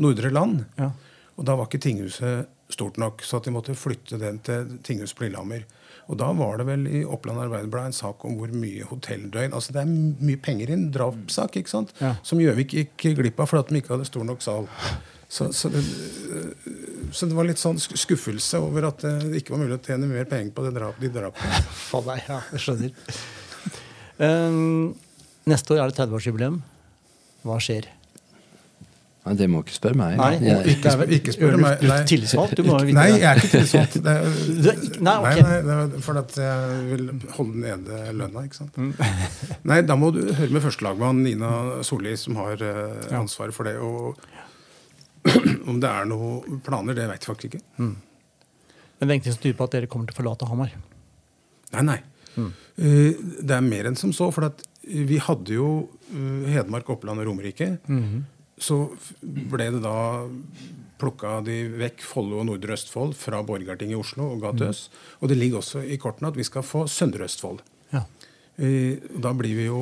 [0.00, 0.64] Nordre Land.
[0.78, 0.92] Ja.
[1.38, 5.26] Og da var ikke tinghuset stort nok, så de måtte flytte den til tinghuset på
[5.26, 5.64] Lillehammer.
[6.08, 9.74] Og da var det vel i Oppland Arbeiderblad en sak om hvor mye hotelldøgn Altså
[9.76, 9.90] det er
[10.24, 11.92] mye penger i en drapssak, ikke sant?
[12.00, 12.14] Ja.
[12.24, 14.68] Som Gjøvik gikk glipp av fordi de ikke hadde stor nok sal.
[15.28, 15.82] Så, så, det,
[17.12, 20.24] så det var litt sånn skuffelse over at det ikke var mulig å tjene mer
[20.30, 21.60] penger på det drap, de drapene.
[21.90, 22.94] Faen meg, ja, jeg skjønner.
[24.18, 24.94] Um,
[25.48, 26.58] neste år er det 30-årsjubileum.
[27.46, 27.90] Hva skjer?
[29.28, 30.14] Nei, det må ikke spørre meg.
[30.16, 31.60] Nei, Jeg- ikke, spør- ikke spør meg.
[31.60, 32.04] meg, Du er nei.
[32.08, 33.98] tillitsvalgt, du må vite Nei, jeg er ikke tillitsvalgt.
[34.08, 35.42] Det nei, ok.
[35.44, 37.04] nei, nei, er for at jeg vil
[37.36, 38.46] holde nede lønna.
[38.48, 38.80] ikke sant?
[38.80, 38.94] Mm.
[39.68, 41.52] Nei, Da må du høre med førstelagmann Nina
[41.84, 43.76] Solli, som har eh, ansvaret for det.
[43.76, 44.16] Og
[45.68, 47.62] om det er noen planer, det vet jeg faktisk ikke.
[47.78, 47.96] Men
[49.00, 50.72] det er ingenting som tyder på at dere kommer til å forlate Hamar.
[51.74, 51.98] Nei, nei.
[52.38, 52.50] Mm.
[52.78, 53.12] Eh,
[53.44, 54.30] Det er mer enn som så.
[54.34, 55.68] For at vi hadde jo
[56.10, 57.74] eh, Hedmark, Oppland og Romerike.
[57.88, 58.24] Mm.
[58.58, 58.78] Så
[59.22, 60.24] ble det da
[60.98, 64.58] plukka de vekk Follo og Nordre Østfold fra Borgarting i Oslo og ga Mm.
[64.58, 64.88] til oss.
[65.22, 67.60] Og det ligger også i kortene at vi skal få Søndre Østfold.
[68.58, 69.80] Eh, Da blir vi jo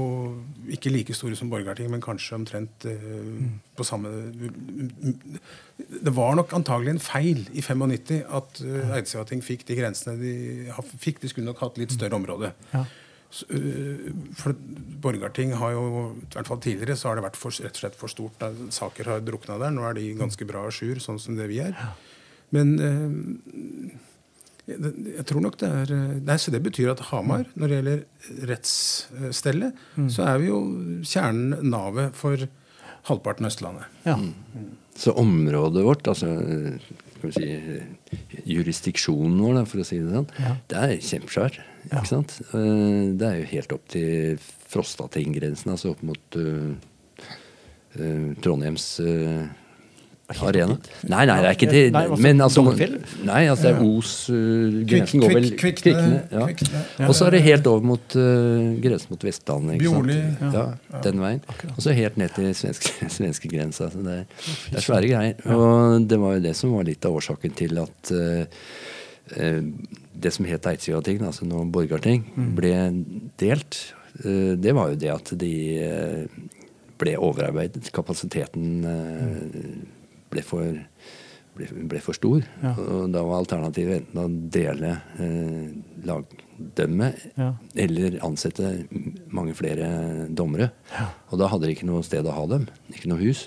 [0.69, 3.47] ikke like store som Borgarting, men kanskje omtrent eh,
[3.77, 4.11] på samme
[5.79, 10.35] Det var nok antagelig en feil i 95 at uh, Eidsivating fikk de grensene de
[11.01, 11.21] fikk.
[11.23, 12.53] De skulle nok hatt litt større område.
[12.73, 12.85] Ja.
[14.41, 14.57] For
[15.05, 15.85] Borgarting har jo,
[16.23, 18.37] i hvert fall tidligere, så har det vært for, rett og slett for stort.
[18.41, 19.75] Da, saker har drukna der.
[19.77, 21.77] Nå er de ganske bra à jour, sånn som det vi er.
[22.55, 22.77] Men
[24.67, 25.93] jeg, jeg tror nok det er
[26.27, 28.01] Nei, Så det betyr at Hamar, når det gjelder
[28.51, 30.61] rettsstellet, så er vi jo
[31.07, 32.47] kjernen, navet, for
[33.07, 33.87] halvparten av Østlandet.
[34.09, 34.19] ja.
[34.97, 36.79] Så området vårt, altså eh,
[37.19, 40.55] skal vi si, eh, jurisdiksjonen vår, da, for å si det sånn, Ja.
[40.73, 41.59] det er kjempesvær.
[41.91, 41.99] Ja.
[41.99, 42.39] Ikke sant?
[42.57, 44.39] Eh, Det er jo helt opp til
[44.73, 46.73] Frostating-grensen, altså opp mot uh,
[48.01, 49.45] uh, Trondheims eh,
[50.27, 50.75] arena.
[51.07, 51.83] Nei, nei, det er ikke det.
[51.95, 52.63] Nei, altså, Men altså,
[53.29, 56.47] nei, altså det er Os uh, Grensen går vel Kvik- Kvikne, ja.
[56.51, 56.81] Kvikne.
[57.07, 59.77] Og så er det helt over mot uh, grensen mot Vestlandet.
[59.79, 60.11] ikke sant?
[60.11, 60.57] Bjorli.
[60.57, 60.65] Ja,
[61.07, 61.45] den veien.
[61.77, 63.91] Og så helt ned til svenske, svenskegrensa.
[63.95, 65.47] Så det, er- det er svære greier.
[65.55, 68.67] Og det var jo det som var litt av årsaken til at uh,
[69.39, 69.63] uh,
[70.27, 72.25] det som het Eidsivating, altså nå Borgarting,
[72.59, 72.75] ble
[73.39, 73.79] delt.
[74.25, 75.55] Uh, det var jo det at de
[75.87, 76.47] uh,
[76.99, 77.91] ble overarbeidet.
[77.95, 79.95] Kapasiteten uh,
[80.31, 80.65] ble for
[81.57, 82.43] ble, ble for stor.
[82.63, 82.75] Ja.
[82.77, 85.71] Og da var alternativet enten å dele eh,
[86.05, 87.09] lagdømme
[87.39, 87.51] Ja.
[87.75, 88.73] eller ansette
[89.33, 90.71] mange flere dommere.
[91.33, 92.67] Og da hadde de ikke noe sted å ha dem.
[92.93, 93.47] Ikke noe hus.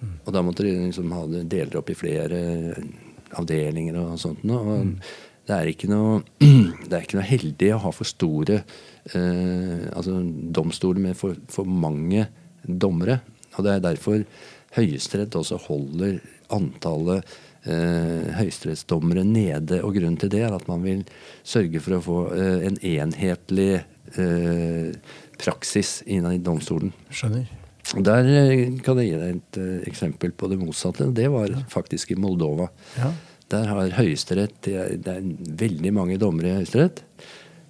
[0.00, 0.14] Mm.
[0.26, 2.40] Og da måtte de liksom ha det dele opp i flere
[3.38, 4.62] avdelinger og sånt noe.
[4.78, 4.96] Og Mm.
[5.46, 6.22] det er ikke noe
[6.88, 8.62] det er ikke noe heldig å ha for store
[9.14, 10.18] eh, altså
[10.52, 12.26] domstoler med for, for mange
[12.66, 13.20] dommere.
[13.58, 14.24] Og det er derfor
[14.76, 16.18] Høyesterett også holder
[16.52, 17.24] antallet
[17.64, 19.80] eh, høyesterettsdommere nede.
[19.84, 21.02] Og grunnen til det er at man vil
[21.44, 23.70] sørge for å få eh, en enhetlig
[24.16, 24.94] eh,
[25.42, 26.92] praksis innen i domstolen.
[27.12, 27.48] Skjønner.
[27.98, 31.10] Der eh, kan jeg gi deg et eh, eksempel på det motsatte.
[31.16, 32.68] Det var faktisk i Moldova.
[33.00, 33.12] Ja.
[33.52, 35.26] Der har Høyesterett det, er- det er
[35.66, 37.02] veldig mange dommere i Høyesterett.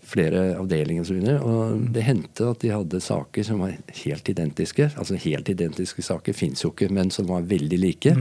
[0.02, 1.04] Flere avdelinger.
[1.04, 4.90] Og, så og det hendte at de hadde saker som var helt identiske.
[4.96, 8.16] Altså helt identiske saker fins jo ikke, men som var veldig like.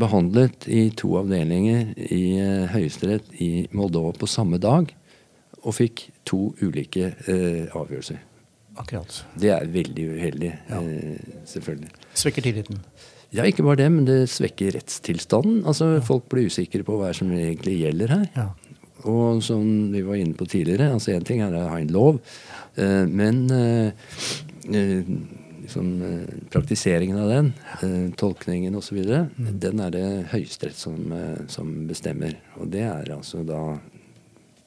[0.00, 4.94] Behandlet i to avdelinger i uh, Høyesterett i Moldova på samme dag.
[5.60, 8.22] Og fikk to ulike uh, avgjørelser.
[8.80, 9.24] Akkurat.
[9.36, 11.90] Det er veldig uheldig, eh, selvfølgelig.
[12.16, 12.78] Svekker tilliten.
[13.34, 15.64] Ja, ikke bare det, men det svekker rettstilstanden.
[15.66, 18.24] Altså, Folk blir usikre på hva som egentlig gjelder her.
[18.36, 18.46] Ja.
[19.08, 22.20] Og som vi var inne på tidligere, altså én ting er å ha en lov,
[22.76, 23.92] eh, men eh,
[24.68, 25.08] eh,
[25.62, 25.88] liksom,
[26.52, 27.52] praktiseringen av den,
[28.20, 31.14] tolkningen osv., den er det Høyesterett som,
[31.48, 32.36] som bestemmer.
[32.60, 33.78] Og det er altså da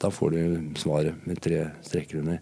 [0.04, 2.40] Da får du svaret med tre streker under.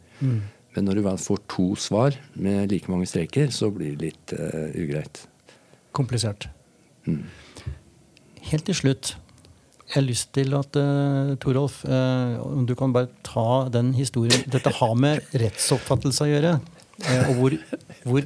[0.75, 4.73] Men når du får to svar med like mange streker, så blir det litt eh,
[4.81, 5.27] ugreit.
[5.93, 6.49] Komplisert.
[7.05, 7.27] Mm.
[8.49, 9.17] Helt til slutt.
[9.93, 14.41] Jeg har lyst til at uh, Torolf, eh, om du kan bare ta den historien
[14.49, 16.53] Dette har med rettsoppfattelse å gjøre.
[17.05, 17.57] Uh, og hvor,
[18.09, 18.25] hvor,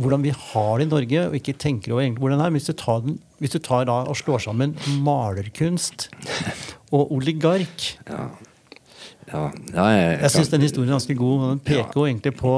[0.00, 2.54] hvordan vi har det i Norge, og ikke tenker over egentlig hvordan det er.
[2.56, 4.72] Hvis du tar, den, hvis du tar da og slår sammen
[5.04, 6.08] malerkunst
[6.88, 8.28] og oligark Ja,
[9.28, 9.42] ja,
[9.74, 11.44] ja jeg, Jeg syns den historien er ganske god.
[11.50, 12.54] Den peker jo egentlig på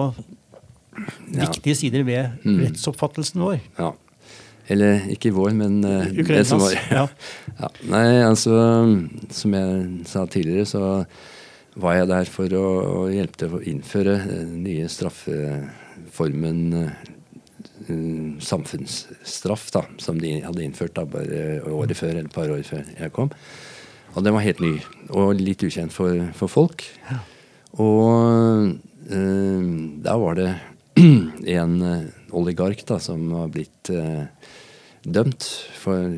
[1.30, 1.46] Ja.
[1.46, 2.58] viktige sider ved Mm.
[2.66, 3.58] rettsoppfattelsen vår.
[3.78, 3.90] Ja.
[4.70, 7.06] Eller ikke vår, men eh, det som var ja.
[7.60, 7.70] ja.
[7.90, 8.54] Nei, altså
[9.34, 10.82] Som jeg sa tidligere, så
[11.80, 19.68] var jeg der for å, å hjelpe til å innføre den nye straffeformen uh, samfunnsstraff,
[19.74, 23.14] da, som de hadde innført da, bare året før, eller et par år før jeg
[23.14, 23.30] kom.
[24.16, 24.74] Og den var helt ny,
[25.14, 26.84] og litt ukjent for, for folk.
[27.78, 28.74] Og
[29.14, 29.70] uh,
[30.04, 30.50] da var det
[31.60, 34.26] en eh, oligark da, som har blitt eh,
[35.02, 35.46] dømt
[35.80, 36.12] for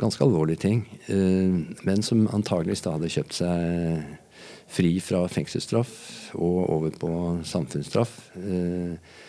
[0.00, 1.56] ganske alvorlige ting, eh,
[1.86, 4.16] men som antageligvis da hadde kjøpt seg
[4.66, 5.94] fri fra fengselsstraff
[6.34, 7.10] og over på
[7.46, 8.18] samfunnsstraff.
[8.42, 9.22] Eh,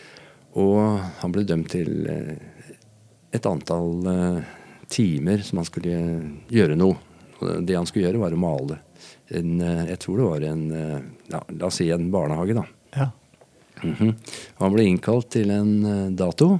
[0.57, 0.79] og
[1.21, 2.37] han ble dømt til eh,
[3.35, 4.55] et antall eh,
[4.89, 5.97] timer som han skulle
[6.53, 6.97] gjøre noe.
[7.37, 8.79] Det han skulle gjøre, var å male.
[9.29, 10.63] En, eh, jeg tror det var en
[11.27, 12.65] ja, La oss si en barnehage, da.
[13.83, 13.89] Ja.
[13.89, 14.13] -hmm.
[14.57, 16.59] Han ble innkalt til en eh, dato,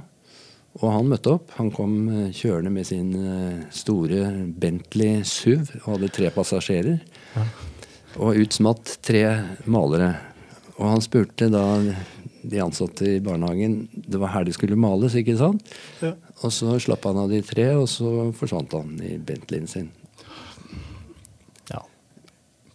[0.80, 1.50] og han møtte opp.
[1.56, 6.98] Han kom eh, kjørende med sin eh, store Bentley SUV og hadde tre passasjerer.
[8.16, 9.24] Og ut smatt tre
[9.64, 10.14] malere.
[10.78, 11.64] Og han spurte da
[12.48, 15.62] de ansatte i barnehagen Det var her de skulle males, ikke sant?
[16.00, 16.14] Ja.
[16.42, 19.90] Og så slapp han av de tre, og så forsvant han i Bentleyen sin.
[21.70, 21.82] ja.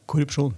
[0.06, 0.54] Korrupsjon.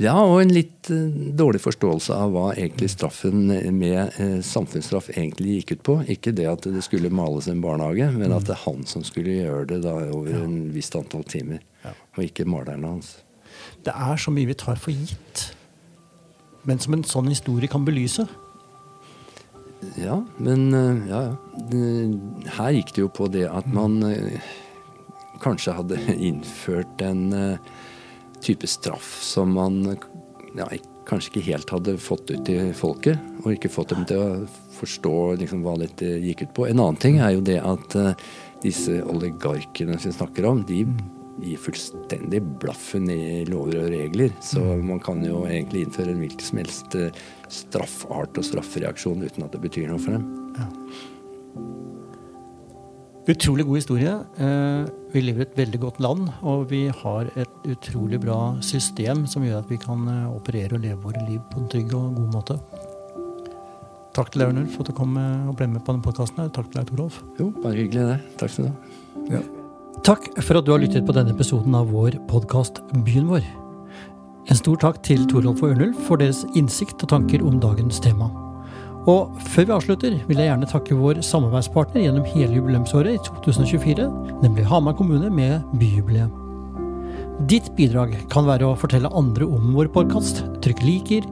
[0.00, 5.58] Ja, og en litt eh, dårlig forståelse av hva egentlig straffen med eh, samfunnsstraff egentlig
[5.58, 5.96] gikk ut på.
[6.14, 9.36] Ikke det at det skulle males en barnehage, men at det er han som skulle
[9.42, 11.60] gjøre det da over en visst antall timer.
[11.84, 11.92] Ja.
[12.16, 13.18] Og ikke maleren hans.
[13.84, 15.44] Det er så mye vi tar for gitt,
[16.64, 18.24] men som en sånn historie kan belyse.
[20.00, 21.76] Ja, men eh, ja, ja.
[22.56, 24.00] Her gikk det jo på det at man
[25.44, 27.26] kanskje hadde innført en
[28.42, 29.80] type straff som man
[30.56, 30.66] ja,
[31.08, 34.28] kanskje ikke helt hadde fått ut til folket, og ikke fått dem til å
[34.78, 36.68] forstå liksom, hva dette gikk ut på.
[36.68, 38.12] En annen ting er jo det at uh,
[38.62, 40.84] disse oligarkene som vi snakker om, de
[41.42, 44.34] gir fullstendig blaffen i lover og regler.
[44.44, 49.46] Så man kan jo egentlig innføre en hvilken som helst eh, straffart og straffereaksjon uten
[49.46, 50.28] at det betyr noe for dem.
[53.30, 54.12] Utrolig god historie.
[54.42, 59.28] Eh, vi lever i et veldig godt land, og vi har et utrolig bra system
[59.30, 62.16] som gjør at vi kan eh, operere og leve våre liv på en trygg og
[62.18, 62.58] god måte.
[64.12, 66.50] Takk til deg, Ørnulf, for at du kom eh, og ble med på denne podkasten.
[66.50, 67.22] Takk til deg, Torolf.
[67.38, 68.20] Jo, bare hyggelig det.
[68.42, 69.38] Takk skal du ha.
[69.38, 69.46] Ja.
[70.02, 73.46] Takk for at du har lyttet på denne episoden av vår podkast Byen vår.
[74.50, 78.32] En stor takk til Torolf og Ørnulf for deres innsikt og tanker om dagens tema.
[79.10, 84.06] Og før vi avslutter, vil jeg gjerne takke vår samarbeidspartner gjennom hele jubileumsåret i 2024,
[84.44, 86.38] nemlig Hamar kommune med byjubileet.
[87.50, 91.26] Ditt bidrag kan være å fortelle andre om vår podkast, trykke liker,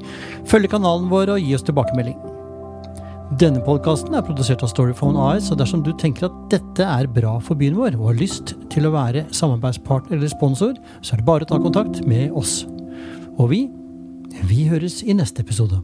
[0.51, 2.19] følge kanalen vår og gi oss tilbakemelding.
[3.39, 7.37] Denne podkasten er produsert av Storyphone AS, og dersom du tenker at dette er bra
[7.39, 11.29] for byen vår, og har lyst til å være samarbeidspartner eller sponsor, så er det
[11.31, 12.65] bare å ta kontakt med oss.
[13.39, 13.63] Og vi,
[14.51, 15.79] vi høres i neste episode.